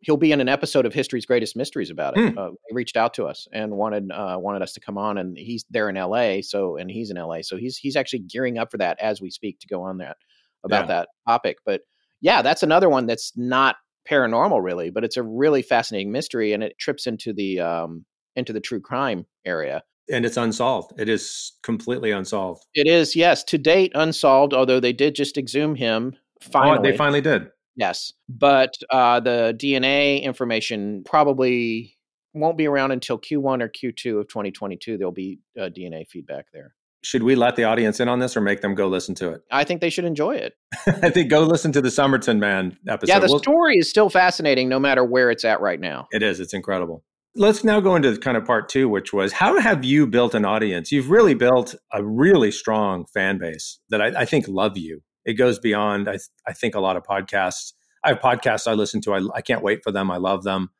[0.00, 2.34] he'll be in an episode of History's Greatest Mysteries about it.
[2.34, 2.38] Mm.
[2.38, 5.36] Uh, he reached out to us and wanted uh, wanted us to come on, and
[5.36, 6.42] he's there in L.A.
[6.42, 7.42] So and he's in L.A.
[7.42, 10.16] So he's he's actually gearing up for that as we speak to go on that
[10.64, 10.86] about yeah.
[10.86, 11.58] that topic.
[11.64, 11.82] But
[12.20, 13.76] yeah, that's another one that's not
[14.08, 18.04] paranormal really, but it's a really fascinating mystery, and it trips into the um,
[18.36, 19.82] into the true crime area.
[20.08, 20.92] And it's unsolved.
[21.00, 22.64] It is completely unsolved.
[22.74, 24.54] It is, yes, to date unsolved.
[24.54, 26.16] Although they did just exhume him.
[26.40, 27.48] Finally, oh, they finally did.
[27.76, 31.96] Yes, but uh, the DNA information probably
[32.32, 34.96] won't be around until Q1 or Q2 of 2022.
[34.96, 36.74] There'll be uh, DNA feedback there.
[37.02, 39.42] Should we let the audience in on this or make them go listen to it?
[39.50, 40.54] I think they should enjoy it.
[40.86, 43.12] I think go listen to the Somerton Man episode.
[43.12, 46.08] Yeah, the we'll, story is still fascinating no matter where it's at right now.
[46.10, 46.40] It is.
[46.40, 47.04] It's incredible.
[47.36, 50.44] Let's now go into kind of part two, which was how have you built an
[50.44, 50.90] audience?
[50.90, 55.34] You've really built a really strong fan base that I, I think love you it
[55.34, 56.08] goes beyond.
[56.08, 57.74] I, I think a lot of podcasts.
[58.02, 59.14] I have podcasts I listen to.
[59.14, 60.10] I, I can't wait for them.
[60.10, 60.70] I love them,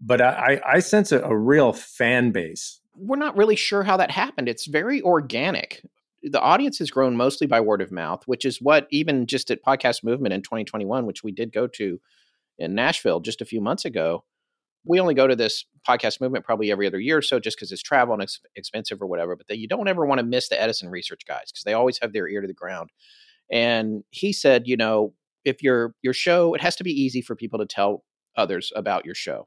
[0.00, 2.80] but I, I sense a, a real fan base.
[2.94, 4.48] We're not really sure how that happened.
[4.48, 5.84] It's very organic.
[6.22, 9.62] The audience has grown mostly by word of mouth, which is what even just at
[9.62, 12.00] Podcast Movement in 2021, which we did go to
[12.58, 14.24] in Nashville just a few months ago.
[14.84, 17.72] We only go to this podcast movement probably every other year or so just because
[17.72, 19.36] it's travel and expensive or whatever.
[19.36, 22.12] But you don't ever want to miss the Edison research guys because they always have
[22.12, 22.90] their ear to the ground
[23.50, 25.12] and he said, you know,
[25.44, 28.04] if your your show, it has to be easy for people to tell
[28.36, 29.46] others about your show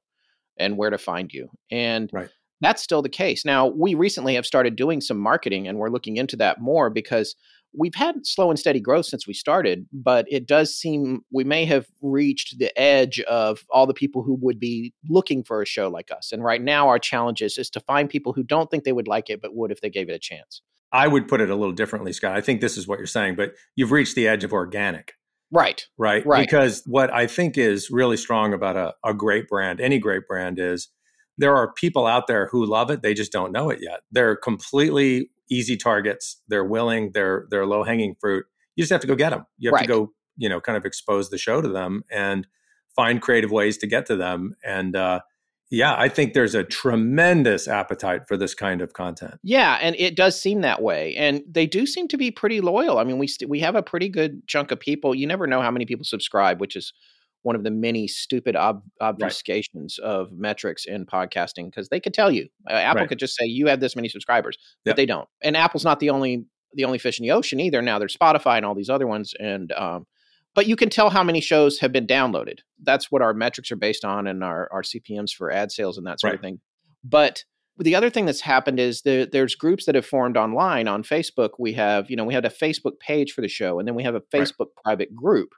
[0.58, 1.50] and where to find you.
[1.72, 2.30] And right.
[2.62, 3.46] that's still the case.
[3.46, 7.36] Now, we recently have started doing some marketing and we're looking into that more because
[7.74, 11.66] we've had slow and steady growth since we started, but it does seem we may
[11.66, 15.88] have reached the edge of all the people who would be looking for a show
[15.88, 16.32] like us.
[16.32, 19.08] And right now, our challenge is, is to find people who don't think they would
[19.08, 20.62] like it, but would if they gave it a chance.
[20.92, 22.36] I would put it a little differently, Scott.
[22.36, 25.14] I think this is what you're saying, but you've reached the edge of organic.
[25.52, 25.88] Right.
[25.98, 26.26] Right.
[26.26, 26.42] Right.
[26.42, 30.60] Because what I think is really strong about a, a great brand, any great brand,
[30.60, 30.90] is
[31.38, 33.02] there are people out there who love it.
[33.02, 34.02] They just don't know it yet.
[34.12, 36.42] They're completely easy targets.
[36.48, 37.12] They're willing.
[37.14, 38.46] They're they're low hanging fruit.
[38.76, 39.46] You just have to go get them.
[39.58, 39.82] You have Right.
[39.82, 42.48] to go, you know, kind of expose the show to them and
[42.96, 44.56] find creative ways to get to them.
[44.64, 45.20] And uh,
[45.72, 49.36] yeah, I think there's a tremendous appetite for this kind of content.
[49.44, 52.98] Yeah, and it does seem that way, and they do seem to be pretty loyal.
[52.98, 55.14] I mean, we st- we have a pretty good chunk of people.
[55.14, 56.92] You never know how many people subscribe, which is
[57.44, 62.32] one of the many stupid ob- obfuscations of metrics in podcasting because they could tell
[62.32, 62.48] you.
[62.70, 63.10] Uh, Apple Right.
[63.10, 64.96] could just say you have this many subscribers, but Yep.
[64.98, 65.28] they don't.
[65.42, 67.82] And Apple's not the only the only fish in the ocean either.
[67.82, 70.06] Now there's Spotify and all these other ones, and um,
[70.54, 72.60] but you can tell how many shows have been downloaded.
[72.84, 76.06] That's what our metrics are based on, and our our CPMS for ad sales and
[76.06, 76.60] that sort of thing.
[77.04, 77.44] But
[77.80, 81.52] the other thing that's happened is there, there's groups that have formed online on Facebook.
[81.58, 84.04] We have, you know, we had a Facebook page for the show, and then we
[84.04, 84.44] have a Right.
[84.44, 85.50] Facebook private group.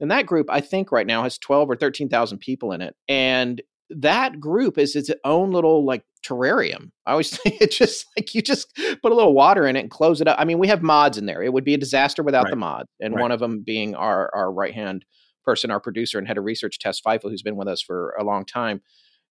[0.00, 2.94] And that group, I think, right now has twelve or thirteen thousand people in it,
[3.08, 6.90] and that group is its own little like terrarium.
[7.06, 9.90] I always think it's just like you just put a little water in it and
[9.90, 10.36] close it up.
[10.38, 11.42] I mean, we have mods in there.
[11.42, 13.22] It would be a disaster without the mod, and Right.
[13.22, 15.04] one of them being our our right hand
[15.44, 18.24] person, our producer and head of research, Tess Feifel, who's been with us for a
[18.24, 18.82] long time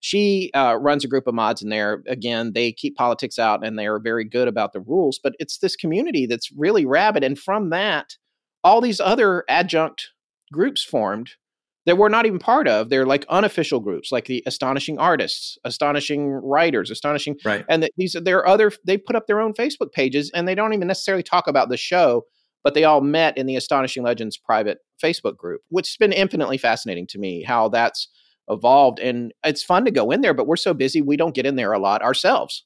[0.05, 2.03] she uh, runs a group of mods in there.
[2.07, 5.57] Again, they keep politics out and they are very good about the rules, but it's
[5.57, 7.23] this community that's really rabid.
[7.23, 8.15] And from that,
[8.63, 10.09] all these other adjunct
[10.51, 11.31] groups formed
[11.85, 12.89] that we're not even part of.
[12.89, 17.63] They're like unofficial groups, like the Astonishing Artists, Astonishing Writers, Astonishing, Right.
[17.69, 18.71] and that these there are other.
[18.85, 21.77] They put up their own Facebook pages, and they don't even necessarily talk about the
[21.77, 22.23] show,
[22.63, 26.57] but they all met in the Astonishing Legends private Facebook group, which has been infinitely
[26.57, 27.43] fascinating to me.
[27.43, 28.07] How that's
[28.47, 31.47] evolved and it's fun to go in there but we're so busy we don't get
[31.47, 32.63] in there a lot ourselves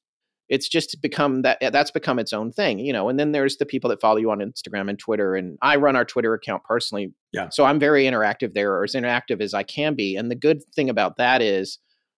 [0.49, 3.65] it's just become that that's become its own thing you know and then there's the
[3.65, 7.13] people that follow you on instagram and twitter and i run our twitter account personally
[7.31, 7.49] Yeah.
[7.49, 10.61] so i'm very interactive there or as interactive as i can be and the good
[10.75, 11.77] thing about that is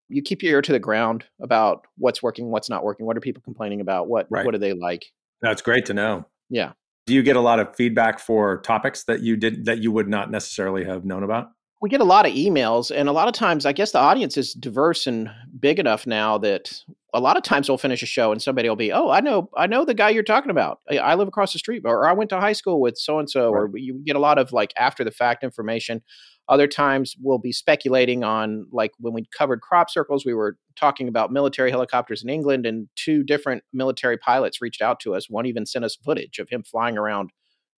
[0.09, 3.21] you keep your ear to the ground about what's working what's not working what are
[3.21, 4.45] people complaining about what Right.
[4.45, 5.05] what do they like
[5.41, 6.25] That's great to know.
[6.49, 6.73] yeah
[7.07, 10.07] Do you get a lot of feedback for topics that you did that you would
[10.07, 11.49] not necessarily have known about?
[11.81, 14.37] We get a lot of emails and a lot of times i guess the audience
[14.37, 18.31] is diverse and big enough now that a lot of times we'll finish a show
[18.31, 20.79] and somebody will be oh i know i know the guy you're talking about.
[20.89, 23.29] I, I live across the street or i went to high school with so and
[23.29, 26.01] so or you get a lot of like after the fact information.
[26.49, 31.07] Other times we'll be speculating on like when we covered crop circles we were talking
[31.07, 35.29] about military helicopters in england and two different military pilots reached out to us.
[35.29, 37.31] One even sent us footage of him flying around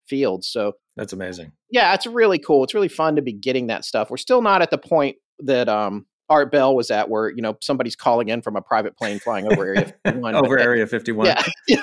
[0.08, 1.52] fields so That's amazing.
[1.70, 2.64] yeah, it's really cool.
[2.64, 4.10] It's really fun to be getting that stuff.
[4.10, 7.56] We're still not at the point that um, Art Bell was at, where you know
[7.60, 10.34] somebody's calling in from a private plane flying over Area 51.
[10.36, 11.26] Over Area 51.
[11.26, 11.42] Yeah,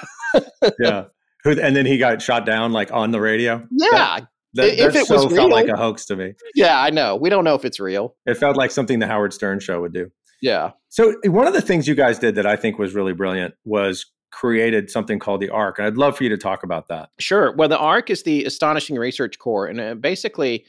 [0.79, 1.03] yeah,
[1.45, 3.65] and then he got shot down like on the radio.
[3.71, 4.19] yeah,
[4.53, 6.33] That, If that it so was felt real- like a hoax to me.
[6.55, 6.79] yeah.
[6.81, 7.15] I know.
[7.15, 8.15] We don't know if it's real.
[8.25, 10.11] It felt like something the Howard Stern show would do.
[10.41, 13.53] Yeah, So one of the things you guys did that I think was really brilliant
[13.63, 15.77] was created something called the ARC.
[15.77, 17.09] And I'd love for you to talk about that.
[17.19, 17.53] sure.
[17.55, 19.67] Well, the ARC is the Astonishing Research Core.
[19.67, 20.65] and uh, basically.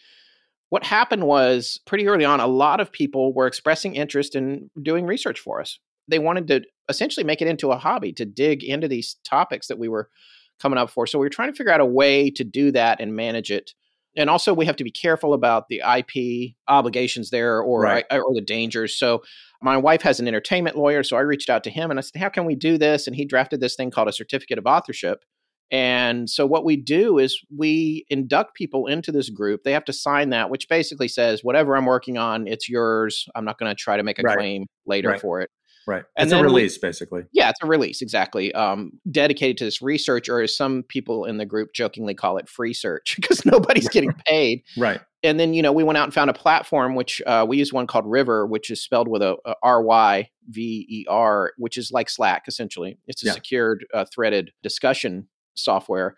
[0.70, 5.04] What happened was pretty early on, a lot of people were expressing interest in doing
[5.04, 5.78] research for us.
[6.08, 9.78] They wanted to essentially make it into a hobby to dig into these topics that
[9.78, 10.08] we were
[10.62, 11.06] coming up for.
[11.06, 13.72] So we were trying to figure out a way to do that and manage it.
[14.16, 18.06] And also, we have to be careful about the IP obligations there or Right.
[18.10, 18.96] or the dangers.
[18.98, 19.22] So
[19.62, 22.20] my wife has an entertainment lawyer, so I reached out to him and I said,
[22.20, 25.24] "How can we do this?" And he drafted this thing called a certificate of authorship.
[25.70, 29.62] And so what we do is we induct people into this group.
[29.64, 33.26] They have to sign that, which basically says whatever I'm working on, it's yours.
[33.34, 34.36] I'm not going to try to make a Right.
[34.36, 35.20] claim later Right.
[35.20, 35.50] for it.
[35.86, 36.04] Right.
[36.16, 37.24] And it's a then we- release, basically.
[37.32, 38.52] Yeah, it's a release, exactly.
[38.54, 42.48] Um, dedicated to this research, or as some people in the group jokingly call it,
[42.48, 44.62] free search, because nobody's getting paid.
[44.76, 45.00] Right.
[45.24, 47.72] And then, you know, we went out and found a platform, which uh, we use
[47.72, 51.78] one called Ryver, which is spelled with a, a R Y V E R, which
[51.78, 52.98] is like Slack, essentially.
[53.06, 53.32] It's a Yeah.
[53.32, 56.16] secured, uh, threaded discussion software.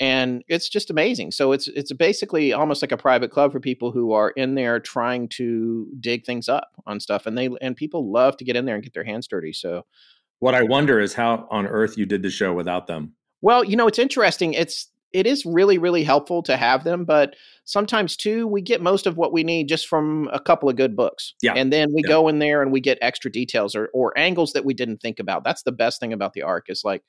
[0.00, 1.30] And it's just amazing.
[1.30, 4.80] So it's it's basically almost like a private club for people who are in there
[4.80, 8.64] trying to dig things up on stuff, and they and people love to get in
[8.64, 9.52] there and get their hands dirty.
[9.52, 9.84] So
[10.40, 13.14] What I wonder is how on earth you did the show without them.
[13.42, 14.54] Well, you know, it's interesting.
[14.54, 19.06] It's it is really really helpful to have them, but sometimes too we get most
[19.06, 21.34] of what we need just from a couple of good books.
[21.42, 21.52] Yeah.
[21.54, 22.08] And then we Yeah.
[22.08, 25.20] go in there and we get extra details or or angles that we didn't think
[25.20, 25.44] about.
[25.44, 27.02] That's the best thing about the arc is like,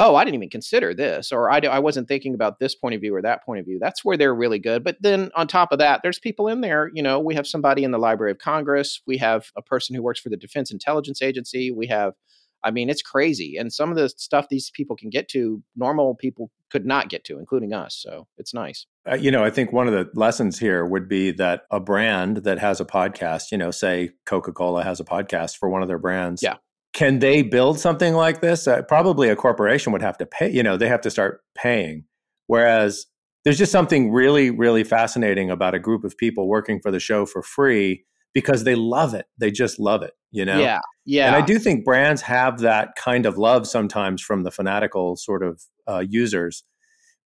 [0.00, 3.02] oh, I didn't even consider this or I, I wasn't thinking about this point of
[3.02, 3.78] view or that point of view.
[3.78, 4.82] That's where they're really good.
[4.82, 7.84] But then on top of that, there's people in there, you know, we have somebody
[7.84, 11.20] in the Library of Congress, we have a person who works for the Defense Intelligence
[11.20, 12.14] Agency, we have
[12.62, 13.56] I mean, it's crazy.
[13.56, 17.24] And some of the stuff these people can get to, normal people could not get
[17.24, 17.96] to, including us.
[17.96, 18.86] So it's nice.
[19.10, 22.38] Uh, you know, I think one of the lessons here would be that a brand
[22.38, 25.88] that has a podcast, you know, say Coca Cola has a podcast for one of
[25.88, 26.42] their brands.
[26.42, 26.56] Yeah.
[26.92, 28.66] Can they build something like this?
[28.66, 32.04] Uh, probably a corporation would have to pay, you know, they have to start paying.
[32.46, 33.06] Whereas
[33.44, 37.26] there's just something really, really fascinating about a group of people working for the show
[37.26, 39.26] for free because they love it.
[39.38, 40.58] They just love it, you know?
[40.58, 40.80] Yeah.
[41.06, 41.28] Yeah.
[41.28, 45.42] And I do think brands have that kind of love sometimes from the fanatical sort
[45.42, 46.64] of uh, users.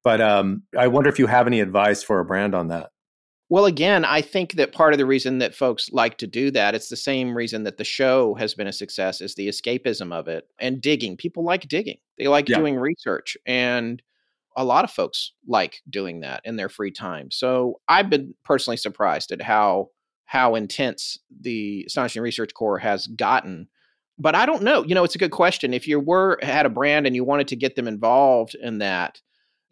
[0.03, 2.90] But um, I wonder if you have any advice for a brand on that.
[3.55, 6.75] Well, again, I think that part of the reason that folks like to do that,
[6.75, 10.27] it's the same reason that the show has been a success, is the escapism of
[10.27, 11.17] it and digging.
[11.17, 12.59] People like digging, they like yeah.
[12.59, 13.37] doing research.
[13.47, 14.03] And
[14.57, 17.31] a lot of folks like doing that in their free time.
[17.31, 19.90] So I've been personally surprised at how
[20.25, 23.69] how intense the astonishing research corps has gotten
[24.19, 26.71] but i don't know you know it's a good question if you were had a
[26.71, 29.21] brand and you wanted to get them involved in that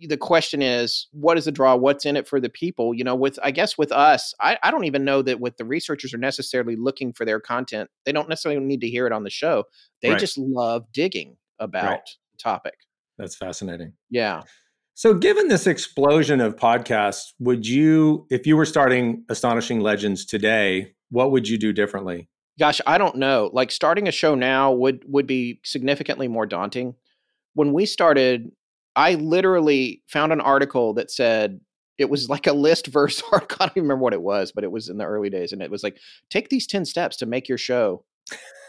[0.08, 3.14] the question is what is the draw what's in it for the people you know
[3.14, 6.18] with i guess with us i, I don't even know that with the researchers are
[6.18, 9.64] necessarily looking for their content they don't necessarily need to hear it on the show
[10.02, 10.18] they right.
[10.20, 12.10] just love digging about right.
[12.32, 12.74] the topic
[13.18, 14.42] that's fascinating yeah
[14.94, 20.92] so, given this explosion of podcasts, would you, if you were starting Astonishing Legends today,
[21.10, 22.28] what would you do differently?
[22.58, 23.50] Gosh, I don't know.
[23.54, 26.94] Like starting a show now would would be significantly more daunting.
[27.54, 28.52] When we started,
[28.96, 31.60] I literally found an article that said
[31.98, 33.56] it was like a list verse article.
[33.60, 35.62] I don't even remember what it was, but it was in the early days, and
[35.62, 35.98] it was like,
[36.30, 38.04] take these ten steps to make your show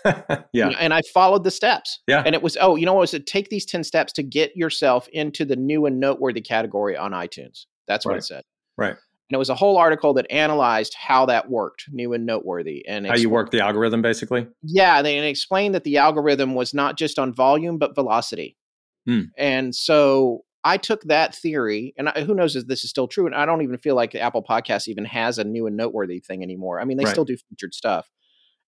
[0.53, 0.69] yeah.
[0.79, 1.99] And I followed the steps.
[2.07, 2.23] Yeah.
[2.25, 3.25] And it was, oh, you know what was it?
[3.25, 7.65] Take these 10 steps to get yourself into the new and noteworthy category on iTunes.
[7.87, 8.19] That's what right.
[8.19, 8.43] it said.
[8.77, 8.91] Right.
[8.91, 12.85] And it was a whole article that analyzed how that worked, new and noteworthy.
[12.87, 14.47] And how you work the algorithm, basically?
[14.61, 15.01] Yeah.
[15.01, 18.57] They explained that the algorithm was not just on volume, but velocity.
[19.05, 19.21] Hmm.
[19.37, 23.25] And so I took that theory, and I, who knows if this is still true.
[23.25, 26.19] And I don't even feel like the Apple Podcasts even has a new and noteworthy
[26.19, 26.79] thing anymore.
[26.79, 27.11] I mean, they right.
[27.11, 28.09] still do featured stuff.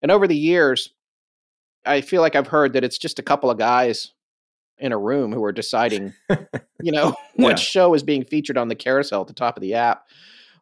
[0.02, 0.94] And over the years,
[1.86, 4.12] I feel like I've heard that it's just a couple of guys
[4.78, 6.14] in a room who are deciding,
[6.82, 7.46] you know, yeah.
[7.46, 10.04] what show is being featured on the carousel at the top of the app.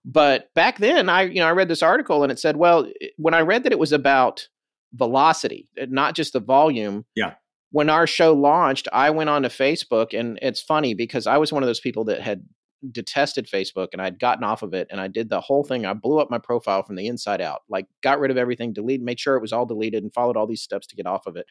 [0.05, 3.33] But back then, I you know I read this article and it said, well, when
[3.33, 4.49] I read that it was about
[4.93, 7.05] velocity, eh, not just the volume.
[7.15, 7.35] Yeah.
[7.73, 11.51] When our show launched, I went on to Facebook, and it's funny because I was
[11.51, 12.43] one of those people that had
[12.91, 15.85] detested Facebook and I'd gotten off of it and I did the whole thing.
[15.85, 19.03] I blew up my profile from the inside out, like got rid of everything, deleted,
[19.03, 21.35] made sure it was all deleted and followed all these steps to get off of
[21.35, 21.45] it.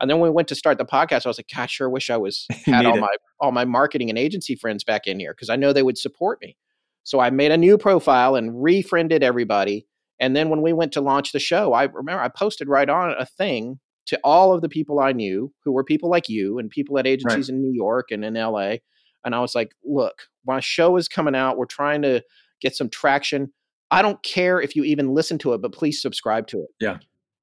[0.00, 1.90] And then when we went to start the podcast, I was like, God, I sure
[1.90, 3.00] wish I was had all it.
[3.00, 5.98] my all my marketing and agency friends back in here because I know they would
[5.98, 6.56] support me.
[7.04, 9.86] So I made a new profile and refriended everybody.
[10.18, 13.14] And then when we went to launch the show, I remember I posted right on
[13.18, 16.68] a thing to all of the people I knew who were people like you and
[16.70, 17.54] people at agencies right.
[17.54, 18.76] in New York and in LA.
[19.24, 21.56] And I was like, look, my show is coming out.
[21.56, 22.22] We're trying to
[22.60, 23.52] get some traction.
[23.90, 26.68] I don't care if you even listen to it, but please subscribe to it.
[26.80, 26.98] Yeah.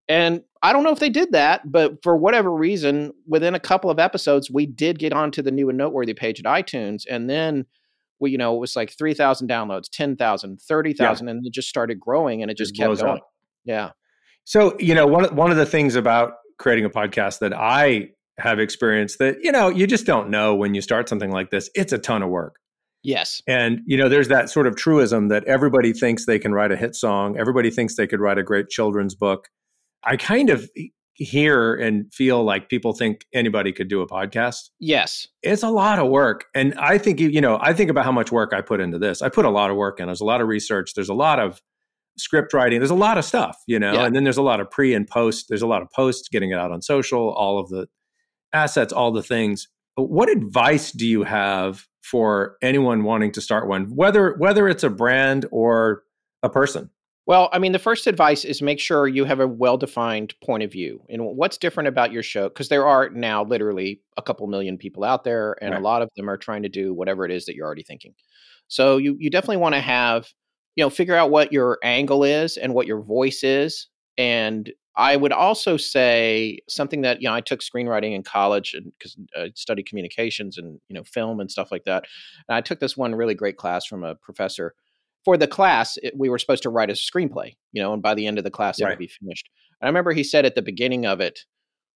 [0.10, 3.92] And I don't know if they did that, but for whatever reason, within a couple
[3.92, 7.04] of episodes, we did get onto the new and noteworthy page at iTunes.
[7.08, 7.66] And then
[8.20, 11.32] we, you know, it was like 3,000 downloads, 10,000, 30,000, yeah.
[11.32, 13.18] and it just started growing and it just it kept going.
[13.18, 13.32] Up.
[13.64, 13.92] Yeah.
[14.44, 18.60] So, you know, one, one of the things about creating a podcast that I have
[18.60, 21.70] experienced that, you know, you just don't know when you start something like this.
[21.76, 22.58] It's a ton of work.
[23.02, 23.42] Yes.
[23.48, 26.78] And, you know, there's that sort of truism that everybody thinks they can write a
[26.78, 29.48] hit song, everybody thinks they could write a great children's book.
[30.04, 30.70] I kind of
[31.14, 34.70] hear and feel like people think anybody could do a podcast.
[34.80, 35.28] Yes.
[35.44, 36.46] It's a lot of work.
[36.56, 39.22] And I think, you know, I think about how much work I put into this.
[39.22, 40.06] I put a lot of work in.
[40.06, 40.94] There's a lot of research.
[40.94, 41.62] There's a lot of
[42.20, 42.80] script writing.
[42.80, 44.06] There's a lot of stuff, you know, yeah.
[44.06, 45.46] and then there's a lot of pre and post.
[45.50, 47.88] There's a lot of posts, getting it out on social, all of the
[48.54, 49.68] assets, all the things.
[49.96, 54.90] What advice do you have for anyone wanting to start one, whether whether it's a
[54.90, 56.04] brand or
[56.44, 56.90] a person?
[57.26, 60.72] Well, I mean, the first advice is make sure you have a well-defined point of
[60.72, 61.04] view.
[61.10, 62.50] And what's different about your show?
[62.50, 65.80] Because there are now literally a couple million people out there, and right.
[65.80, 68.16] a lot of them are trying to do whatever it is that you're already thinking.
[68.68, 70.28] So you you definitely want to have,
[70.80, 75.18] you know, figure out what your angle is and what your voice is, and I
[75.18, 79.42] would also say something that you know I took screenwriting in college and because uh,
[79.42, 82.06] I studied communications and you know film and stuff like that.
[82.48, 84.74] And I took this one really great class from a professor.
[85.26, 88.16] For the class, it, we were supposed to write a screenplay, you know, and by
[88.16, 89.50] the end of the class, it would be finished.
[89.82, 91.42] And I remember he said at the beginning of it,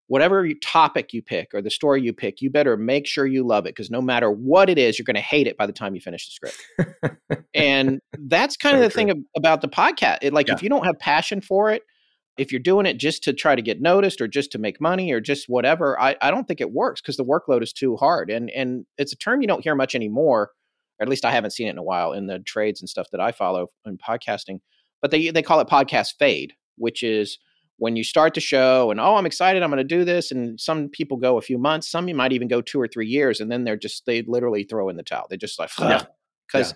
[0.07, 3.65] whatever topic you pick or the story you pick, you better make sure you love
[3.65, 5.95] it because no matter what it is, you're going to hate it by the time
[5.95, 7.47] you finish the script.
[7.53, 9.05] and that's kind of the true.
[9.05, 10.19] thing about the podcast.
[10.21, 10.55] It, like yeah.
[10.55, 11.83] if you don't have passion for it,
[12.37, 15.11] if you're doing it just to try to get noticed or just to make money
[15.11, 18.29] or just whatever, I, I don't think it works because the workload is too hard.
[18.29, 20.51] And and it's a term you don't hear much anymore,
[20.99, 23.07] or at least I haven't seen it in a while in the trades and stuff
[23.11, 24.59] that I follow in podcasting.
[25.01, 27.37] But they they call it podcast fade, which is
[27.83, 30.57] when you start the show and oh i'm excited i'm going to do this and
[30.57, 33.41] some people go a few months some you might even go two or three years
[33.41, 35.27] and then they're just they literally throw in the towel.
[35.29, 36.07] They just like because
[36.53, 36.71] yeah.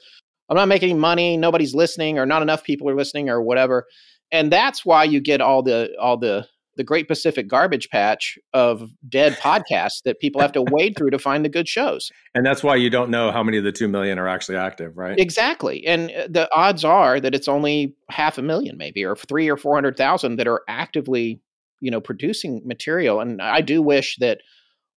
[0.49, 3.87] i'm not making money nobody's listening or not enough people are listening or whatever.
[4.33, 6.45] And that's why you get all the all the
[6.77, 11.19] the Great Pacific garbage patch of dead podcasts that people have to wade through to
[11.19, 12.11] find the good shows.
[12.33, 14.97] And that's why you don't know how many of the 2 million are actually active,
[14.97, 15.19] right?
[15.19, 15.85] Exactly.
[15.85, 19.57] And uh, the odds are that it's only half a million maybe or 3 or
[19.57, 21.41] 400,000 that are actively,
[21.81, 24.41] you know, producing material and I do wish that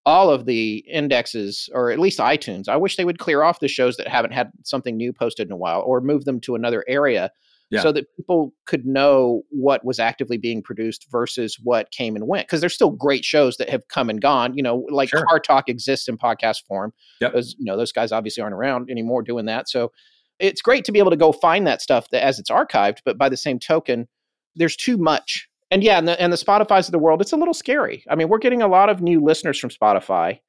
[0.06, 3.68] all of the indexes or at least iTunes, I wish they would clear off the
[3.68, 6.84] shows that haven't had something new posted in a while or move them to another
[6.88, 7.30] area
[7.70, 7.80] yeah.
[7.80, 12.46] so that people could know what was actively being produced versus what came and went.
[12.46, 14.56] Because there's still great shows that have come and gone.
[14.56, 15.24] You know, like sure.
[15.24, 16.92] Car Talk exists in podcast form.
[17.20, 17.32] Yep.
[17.32, 19.68] Those, you know, those guys obviously aren't around anymore doing that.
[19.68, 19.92] So
[20.38, 22.98] it's great to be able to go find that stuff that, as it's archived.
[23.04, 24.08] But by the same token,
[24.56, 25.48] there's too much.
[25.70, 28.04] And yeah, and the, and the Spotify's of the world, it's a little scary.
[28.10, 30.40] I mean, we're getting a lot of new listeners from Spotify.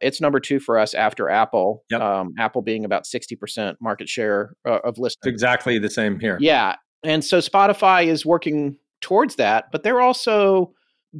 [0.00, 1.84] It's number two for us after Apple.
[1.90, 2.00] Yep.
[2.00, 5.18] Um, Apple being about sixty percent market share uh, of listeners.
[5.22, 6.38] It's exactly the same here.
[6.40, 10.72] Yeah, and so Spotify is working towards that, but they're also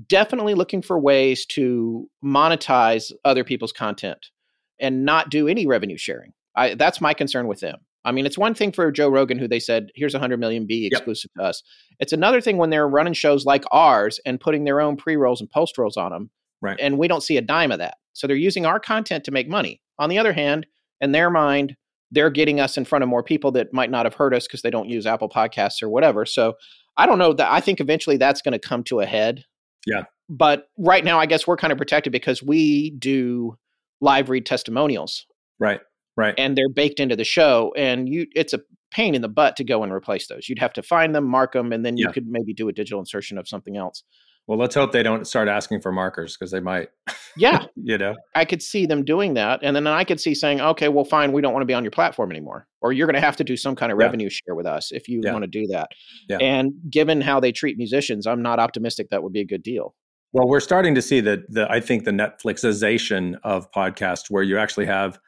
[0.07, 4.27] definitely looking for ways to monetize other people's content
[4.81, 6.33] and not do any revenue sharing.
[6.55, 7.79] I, that's my concern with them.
[8.05, 10.87] I mean, it's one thing for Joe Rogan, who they said, here's 100 million B
[10.87, 11.45] exclusive yep.
[11.45, 11.63] to us.
[11.99, 15.41] It's another thing when they're running shows like ours and putting their own pre rolls
[15.41, 16.31] and post rolls on them.
[16.61, 16.79] Right.
[16.81, 17.97] And we don't see a dime of that.
[18.19, 19.81] So they're using our content to make money.
[19.99, 20.67] On the other hand,
[21.01, 21.77] in their mind,
[22.11, 24.63] they're getting us in front of more people that might not have heard us because
[24.63, 26.27] they don't use Apple Podcasts or whatever.
[26.27, 26.55] So
[26.97, 29.45] I don't know that I think eventually that's going to come to a head.
[29.87, 30.05] Yeah.
[30.29, 33.57] But right now, I guess we're kind of protected because we do
[34.01, 35.25] live read testimonials.
[35.61, 35.81] Right.
[36.17, 36.35] Right.
[36.37, 37.73] And they're baked into the show.
[37.77, 38.61] And you it's a
[38.91, 40.49] pain in the butt to go and replace those.
[40.49, 42.13] You'd have to find them, mark them, and then you yeah.
[42.13, 44.03] could maybe do a digital insertion of something else.
[44.49, 46.89] Well, let's hope they don't start asking for markers because they might.
[47.37, 47.67] Yeah.
[47.77, 49.61] you know, I could see them doing that.
[49.63, 51.85] And then I could see saying, okay, well, fine, we don't want to be on
[51.85, 52.67] your platform anymore.
[52.81, 54.07] Or you're going to have to do some kind of yeah.
[54.07, 55.33] revenue share with us if you yeah.
[55.33, 55.91] want to do that.
[56.31, 56.39] Yeah.
[56.39, 59.95] And given how they treat musicians, I'm not optimistic that would be a good deal.
[60.33, 64.59] Well, we're starting to see that the I think the Netflixization of podcasts where you
[64.59, 65.19] actually have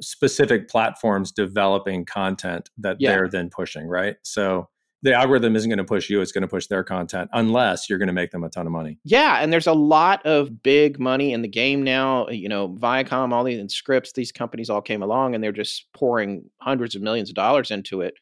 [0.00, 3.10] specific platforms developing content that yeah.
[3.10, 4.16] they're then pushing, right?
[4.22, 4.68] So
[5.02, 7.98] the algorithm isn't going to push you it's going to push their content unless you're
[7.98, 10.98] going to make them a ton of money yeah and there's a lot of big
[10.98, 14.82] money in the game now you know viacom all these and Scripps these companies all
[14.82, 18.14] came along and they're just pouring hundreds of millions of dollars into it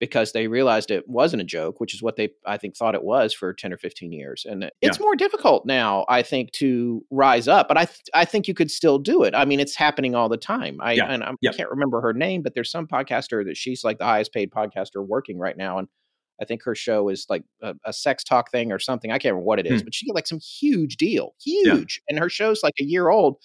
[0.00, 3.04] because they realized it wasn't a joke which is what they i think thought it
[3.04, 5.02] was for 10 or 15 years and it's yeah.
[5.02, 8.70] more difficult now i think to rise up but i th- i think you could
[8.70, 11.04] still do it i mean it's happening all the time i yeah.
[11.04, 11.50] and yeah.
[11.50, 14.50] i can't remember her name but there's some podcaster that she's like the highest paid
[14.50, 15.86] podcaster working right now and
[16.42, 19.12] I think her show is like a, a, sex talk thing or something.
[19.12, 19.84] I can't remember what it is, hmm.
[19.84, 22.02] but she got like some huge deal, huge.
[22.02, 22.14] Yeah.
[22.14, 23.36] And her show's like a year old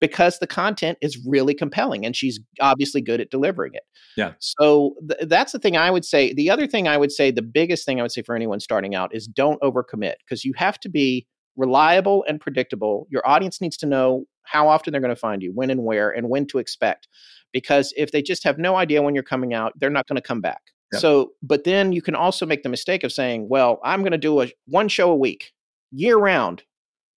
[0.00, 3.84] because the content is really compelling and she's obviously good at delivering it.
[4.16, 4.32] Yeah.
[4.40, 6.34] So th- that's the thing I would say.
[6.34, 8.94] The other thing I would say, the biggest thing I would say for anyone starting
[8.94, 11.26] out is don't overcommit because you have to be
[11.56, 13.06] reliable and predictable.
[13.10, 16.10] Your audience needs to know how often they're going to find you, when and where,
[16.10, 17.08] and when to expect.
[17.52, 20.22] Because if they just have no idea when you're coming out, they're not going to
[20.22, 20.62] come back.
[20.98, 24.18] So, but then you can also make the mistake of saying, well, I'm going to
[24.18, 25.52] do a one show a week
[25.90, 26.62] year round.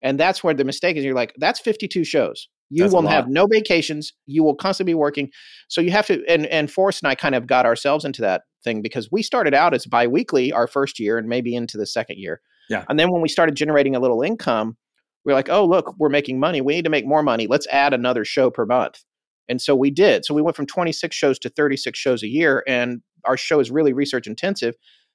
[0.03, 1.05] And that's where the mistake is.
[1.05, 2.49] You're like, that's 52 shows.
[2.71, 4.13] You that's will have no vacations.
[4.27, 5.31] You will constantly be working.
[5.69, 8.43] So you have to, and, and Forrest and I kind of got ourselves into that
[8.65, 12.19] thing because we started out as biweekly our first year and maybe into the second
[12.19, 12.41] year.
[12.71, 12.85] Yeah.
[12.89, 14.77] And then when we started generating a little income,
[15.25, 16.61] we we're like, oh, look, we're making money.
[16.61, 17.47] We need to make more money.
[17.47, 19.05] Let's add another show per month.
[19.49, 20.25] And so we did.
[20.25, 22.65] So we went from 26 shows to 36 shows a year.
[22.67, 24.75] And our show is really research intensive.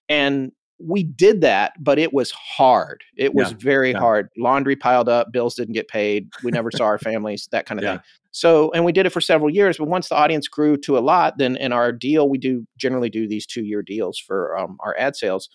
[0.10, 3.04] And we did that, but it was hard.
[3.16, 4.00] It was yeah, very yeah.
[4.00, 4.30] hard.
[4.38, 6.30] Laundry piled up, bills didn't get paid.
[6.44, 7.92] We never saw our families, that kind of yeah.
[7.94, 8.02] thing.
[8.32, 9.78] So, and we did it for several years.
[9.78, 13.10] But once the audience grew to a lot, then in our deal, we do generally
[13.10, 15.50] do these two year deals for um, our ad sales.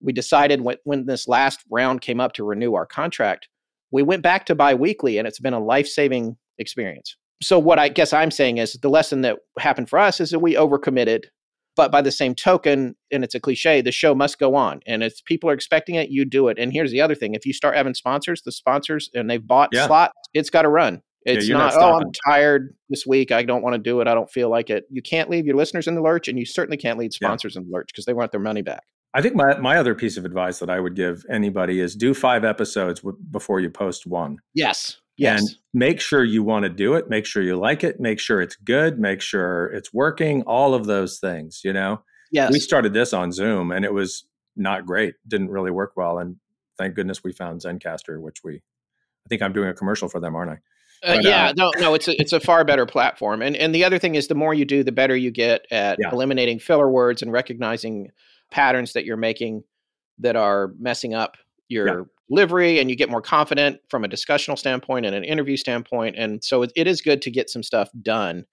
[0.00, 3.48] We decided when, when this last round came up to renew our contract,
[3.90, 7.16] we went back to biweekly, and it's been a life saving experience.
[7.42, 10.38] So, what I guess I'm saying is the lesson that happened for us is that
[10.38, 11.24] we overcommitted
[11.76, 14.80] but by the same token, and it's a cliche, the show must go on.
[14.86, 16.58] And if people are expecting it, you do it.
[16.58, 19.70] And here's the other thing if you start having sponsors, the sponsors, and they've bought
[19.72, 19.86] yeah.
[19.86, 21.02] slots, it's got to run.
[21.26, 23.30] It's yeah, not, not oh, I'm tired this week.
[23.30, 24.08] I don't want to do it.
[24.08, 24.84] I don't feel like it.
[24.90, 27.60] You can't leave your listeners in the lurch, and you certainly can't leave sponsors yeah.
[27.60, 28.84] in the lurch because they want their money back.
[29.12, 32.14] I think my, my other piece of advice that I would give anybody is do
[32.14, 34.38] five episodes w- before you post one.
[34.54, 34.98] Yes.
[35.20, 35.40] Yes.
[35.40, 37.10] And make sure you want to do it.
[37.10, 38.00] Make sure you like it.
[38.00, 38.98] Make sure it's good.
[38.98, 40.42] Make sure it's working.
[40.42, 42.02] All of those things, you know?
[42.32, 42.52] Yes.
[42.52, 44.24] We started this on Zoom and it was
[44.56, 45.14] not great.
[45.28, 46.18] Didn't really work well.
[46.18, 46.36] And
[46.78, 50.34] thank goodness we found Zencastr, which we, I think I'm doing a commercial for them,
[50.34, 50.58] aren't I?
[51.02, 53.74] Uh, but, yeah, uh, no, no, it's a it's a far better platform, and and
[53.74, 56.10] the other thing is, the more you do, the better you get at yeah.
[56.12, 58.10] eliminating filler words and recognizing
[58.50, 59.64] patterns that you're making
[60.18, 62.04] that are messing up your yeah.
[62.30, 66.42] Delivery and you get more confident from a discussional standpoint and an interview standpoint and
[66.42, 68.44] so it, it is good to get some stuff done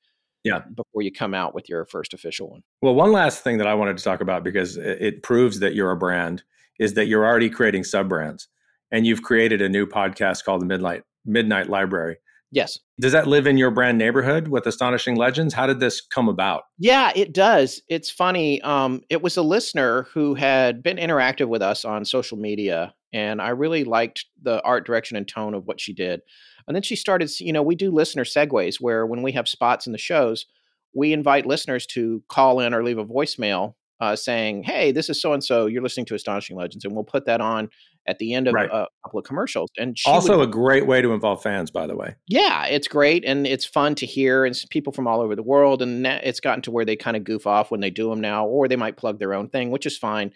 [0.43, 3.67] yeah before you come out with your first official one well one last thing that
[3.67, 6.43] i wanted to talk about because it, it proves that you're a brand
[6.79, 8.47] is that you're already creating sub brands
[8.91, 12.17] and you've created a new podcast called the midnight midnight library
[12.51, 12.79] Yes.
[12.99, 15.53] Does that live in your brand neighborhood with Astonishing Legends?
[15.53, 16.63] How did this come about?
[16.77, 17.81] Yeah, it does.
[17.89, 18.61] It's funny.
[18.61, 23.41] Um, it was a listener who had been interactive with us on social media, and
[23.41, 26.21] I really liked the art direction and tone of what she did.
[26.67, 29.87] And then she started, you know, we do listener segues where when we have spots
[29.87, 30.45] in the shows,
[30.93, 35.21] we invite listeners to call in or leave a voicemail uh, saying, "Hey, this is
[35.21, 35.65] so and so.
[35.65, 37.69] You're listening to Astonishing Legends," and we'll put that on
[38.07, 38.69] at the end of right.
[38.71, 39.69] a, couple of commercials.
[39.77, 42.15] And also would, a great way to involve fans, by the way.
[42.27, 44.45] Yeah, it's great and it's fun to hear.
[44.45, 47.23] And people from all over the world, and it's gotten to where they kind of
[47.23, 49.85] goof off when they do them now, or they might plug their own thing, which
[49.85, 50.31] is fine.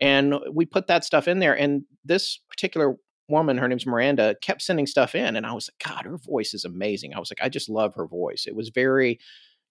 [0.00, 1.58] And we put that stuff in there.
[1.58, 2.96] And this particular
[3.28, 6.54] woman, her name's Miranda, kept sending stuff in, and I was like, God, her voice
[6.54, 7.14] is amazing.
[7.14, 8.46] I was like, I just love her voice.
[8.46, 9.18] It was very,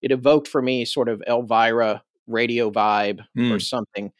[0.01, 3.49] it evoked for me sort of Elvira radio vibe mm.
[3.49, 3.59] or hmm.
[3.59, 4.11] something.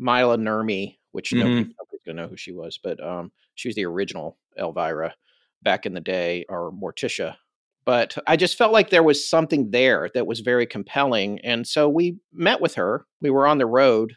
[0.00, 1.48] Maila Nurmi, which mm-hmm.
[1.48, 5.14] nobody, gonna know who she was, but um, she was the original Elvira
[5.62, 7.36] back in the day, or Morticia.
[7.84, 11.88] But I just felt like there was something there that was very compelling, and so
[11.88, 13.06] we met with her.
[13.20, 14.16] We were on the road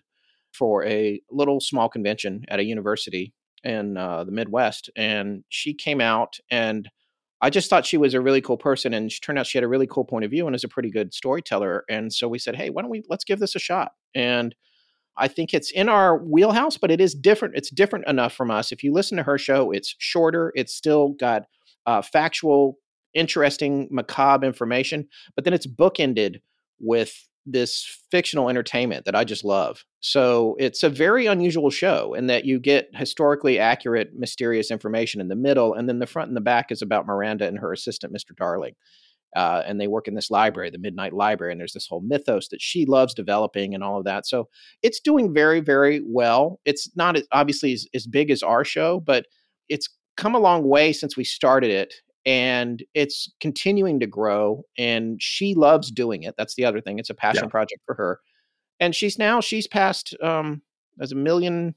[0.57, 3.33] for a little small convention at a university
[3.63, 6.89] in uh, the Midwest, and she came out and.
[7.41, 9.65] I just thought she was a really cool person, and she turned out she had
[9.65, 11.83] a really cool point of view and is a pretty good storyteller.
[11.89, 14.55] And so we said, "Hey, why don't we let's give this a shot?" And
[15.17, 17.55] I think it's in our wheelhouse, but it is different.
[17.55, 18.71] It's different enough from us.
[18.71, 20.51] If you listen to her show, it's shorter.
[20.55, 21.43] It's still got
[21.85, 22.77] uh, factual,
[23.13, 26.41] interesting, macabre information, but then it's bookended
[26.79, 29.85] with this fictional entertainment that I just love.
[29.99, 35.27] So it's a very unusual show in that you get historically accurate, mysterious information in
[35.27, 38.13] the middle, and then the front and the back is about Miranda and her assistant,
[38.13, 38.35] Mr.
[38.35, 38.73] Darling
[39.35, 42.47] uh, and they work in this library, the Midnight Library, and there's this whole mythos
[42.49, 44.25] that she loves developing and all of that.
[44.25, 44.47] So
[44.81, 46.59] it's doing very, very well.
[46.63, 49.25] It's not obviously as, as big as our show, but
[49.67, 51.95] it's come a long way since we started it
[52.26, 57.09] and it's continuing to grow and she loves doing it that's the other thing it's
[57.09, 57.49] a passion yeah.
[57.49, 58.19] project for her
[58.80, 60.61] and she's now she's passed um
[60.99, 61.76] as a million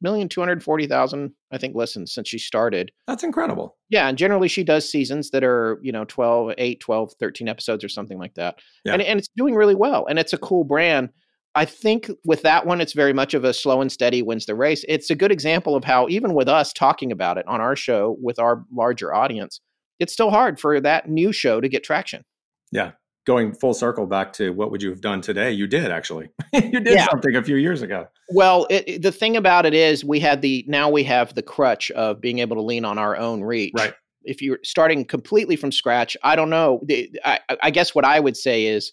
[0.00, 2.92] million two hundred forty thousand, I think, listens since she started.
[3.06, 3.76] That's incredible.
[3.88, 7.84] Yeah, and generally she does seasons that are, you know, 12, 8, 12, 13 episodes
[7.84, 8.58] or something like that.
[8.84, 8.94] Yeah.
[8.94, 10.06] And and it's doing really well.
[10.06, 11.10] And it's a cool brand.
[11.54, 14.54] I think with that one, it's very much of a slow and steady wins the
[14.54, 14.84] race.
[14.88, 18.18] It's a good example of how, even with us talking about it on our show
[18.20, 19.62] with our larger audience,
[19.98, 22.24] it's still hard for that new show to get traction.
[22.72, 22.92] Yeah.
[23.26, 25.50] Going full circle back to what would you have done today?
[25.50, 26.28] You did actually.
[26.54, 27.06] You did yeah.
[27.10, 28.06] something a few years ago.
[28.30, 31.42] Well it, it, the thing about it is we had the now we have the
[31.42, 33.72] crutch of being able to lean on our own reach.
[33.76, 33.94] Right.
[34.22, 36.80] If you're starting completely from scratch i don't know.
[37.24, 38.92] I, I guess what i would say is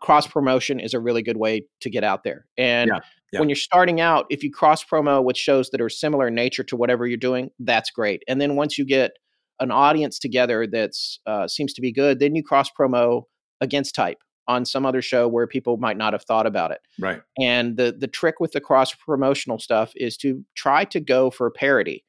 [0.00, 2.46] cross promotion is a really good way to get out there.
[2.56, 3.00] And yeah.
[3.32, 3.40] Yeah.
[3.40, 6.64] when you're starting out if you cross promo with shows that are similar in nature
[6.64, 8.22] to whatever you're doing that's great.
[8.28, 9.12] And then once you get
[9.60, 10.92] an audience together that
[11.26, 13.22] uh, seems to be good then you cross promo
[13.60, 16.80] against type on some other show where people might not have thought about it.
[17.00, 17.22] Right.
[17.38, 21.50] And the the trick with the cross promotional stuff is to try to go for
[21.50, 22.04] parity.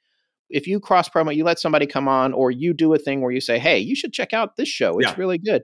[0.49, 3.31] If you cross promo, you let somebody come on, or you do a thing where
[3.31, 5.15] you say, "Hey, you should check out this show; it's yeah.
[5.17, 5.63] really good,"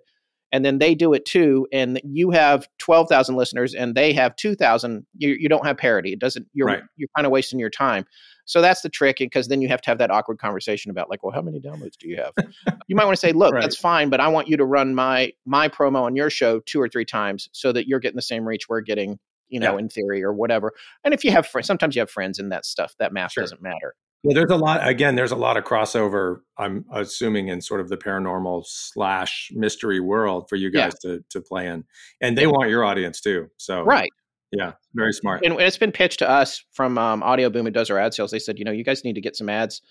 [0.51, 4.36] and then they do it too, and you have twelve thousand listeners, and they have
[4.38, 5.05] two thousand.
[5.17, 6.13] You you don't have parity.
[6.13, 6.47] It doesn't.
[6.53, 6.82] You're right.
[6.97, 8.05] you're kind of wasting your time.
[8.51, 11.23] So that's the trick, because then you have to have that awkward conversation about like,
[11.23, 12.33] well, how many downloads do you have?
[12.87, 13.61] you might want to say, look, right.
[13.61, 16.81] that's fine, but I want you to run my my promo on your show two
[16.81, 19.79] or three times so that you're getting the same reach we're getting, you know, yeah.
[19.79, 20.73] in theory or whatever.
[21.05, 22.93] And if you have friends, sometimes you have friends in that stuff.
[22.99, 23.43] That math sure.
[23.43, 23.95] doesn't matter.
[24.23, 24.85] Well, there's a lot.
[24.85, 26.41] Again, there's a lot of crossover.
[26.57, 31.11] I'm assuming in sort of the paranormal slash mystery world for you guys yeah.
[31.11, 31.85] to to play in,
[32.19, 33.49] and they want your audience too.
[33.55, 34.11] So right,
[34.51, 35.45] yeah, very smart.
[35.45, 38.31] And it's been pitched to us from um, Audioboom, who does our ad sales.
[38.31, 39.81] They said, you know, you guys need to get some ads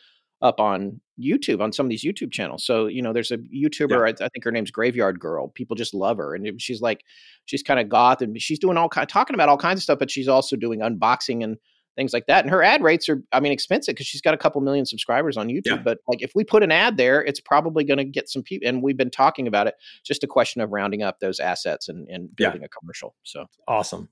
[0.42, 2.64] up on YouTube on some of these YouTube channels.
[2.64, 5.48] So you know, there's a YouTuber I, I, think her name's Graveyard Girl.
[5.48, 7.04] People just love her, and she's like
[7.44, 9.98] she's kind of goth, and she's doing all kind talking about all kinds of stuff,
[9.98, 11.58] but she's also doing unboxing and
[11.96, 12.44] things like that.
[12.44, 15.36] And her ad rates are, I mean, expensive because she's got a couple million subscribers
[15.36, 15.66] on YouTube.
[15.66, 15.76] Yeah.
[15.76, 18.66] But like, if we put an ad there, it's probably going to get some people.
[18.68, 19.74] And we've been talking about it.
[20.04, 22.66] Just a question of rounding up those assets and, and building yeah.
[22.66, 23.14] a commercial.
[23.24, 24.08] So awesome.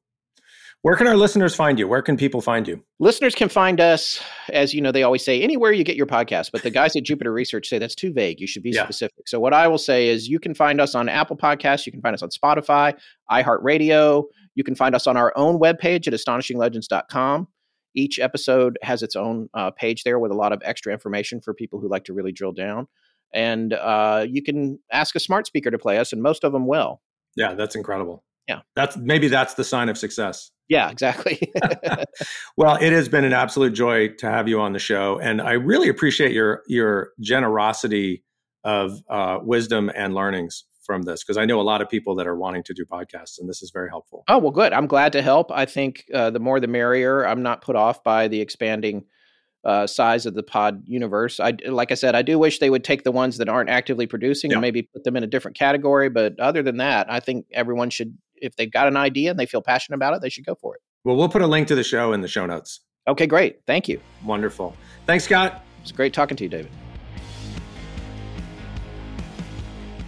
[0.83, 1.89] Where can our listeners find you?
[1.89, 2.81] Where can people find you?
[3.01, 4.21] Listeners can find us,
[4.53, 7.03] as you know, they always say anywhere you get your podcast, but the guys at
[7.03, 8.41] Jupiter Research say that's too vague.
[8.41, 8.85] You should be yeah.
[8.85, 9.27] specific.
[9.27, 12.01] So, what I will say is you can find us on Apple Podcasts, you can
[12.01, 12.95] find us on Spotify,
[13.29, 14.25] iHeartRadio.
[14.55, 17.49] You can find us on our own webpage at astonishinglegends.com.
[17.95, 21.55] Each episode has its own uh, page there with a lot of extra information for
[21.55, 22.87] people who like to really drill down.
[23.35, 26.69] And uh, you can ask a smart speaker to play us, and most of them
[26.69, 27.01] will.
[27.37, 28.23] Yeah, that's incredible.
[28.47, 28.61] Yeah.
[28.77, 30.53] That's maybe that's the sign of success.
[30.69, 31.53] Yeah, exactly.
[32.57, 35.53] well, it has been an absolute joy to have you on the show, and I
[35.53, 38.23] really appreciate your your generosity
[38.65, 42.27] of uh, wisdom and learnings from this because I know a lot of people that
[42.27, 44.25] are wanting to do podcasts, and this is very helpful.
[44.29, 44.73] Oh well, good.
[44.73, 45.51] I'm glad to help.
[45.51, 47.27] I think uh, the more the merrier.
[47.27, 49.05] I'm not put off by the expanding
[49.65, 51.41] uh, size of the pod universe.
[51.41, 54.07] I like I said, I do wish they would take the ones that aren't actively
[54.07, 54.57] producing yeah.
[54.57, 56.09] and maybe put them in a different category.
[56.09, 59.47] But other than that, I think everyone should if they've got an idea and they
[59.47, 60.81] feel passionate about it, they should go for it.
[61.05, 62.81] Well, we'll put a link to the show in the show notes.
[63.07, 63.61] Okay, great.
[63.67, 64.01] Thank you.
[64.25, 64.77] Wonderful.
[65.07, 65.65] Thanks, Scott.
[65.83, 66.71] It's great talking to you, David.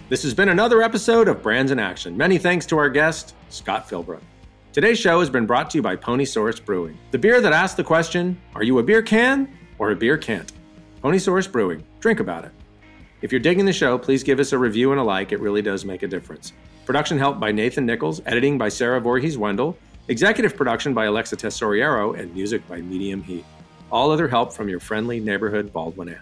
[0.09, 2.17] This has been another episode of Brands in Action.
[2.17, 4.21] Many thanks to our guest, Scott Philbrook.
[4.73, 7.83] Today's show has been brought to you by Ponysaurus Brewing, the beer that asks the
[7.83, 10.51] question Are you a beer can or a beer can't?
[11.01, 11.83] Ponysaurus Brewing.
[11.99, 12.51] Drink about it.
[13.21, 15.31] If you're digging the show, please give us a review and a like.
[15.31, 16.53] It really does make a difference.
[16.91, 19.77] Production help by Nathan Nichols, editing by Sarah Voorhees Wendell,
[20.09, 23.45] executive production by Alexa Tesoriero, and music by Medium Heat.
[23.93, 26.17] All other help from your friendly neighborhood Baldwin&.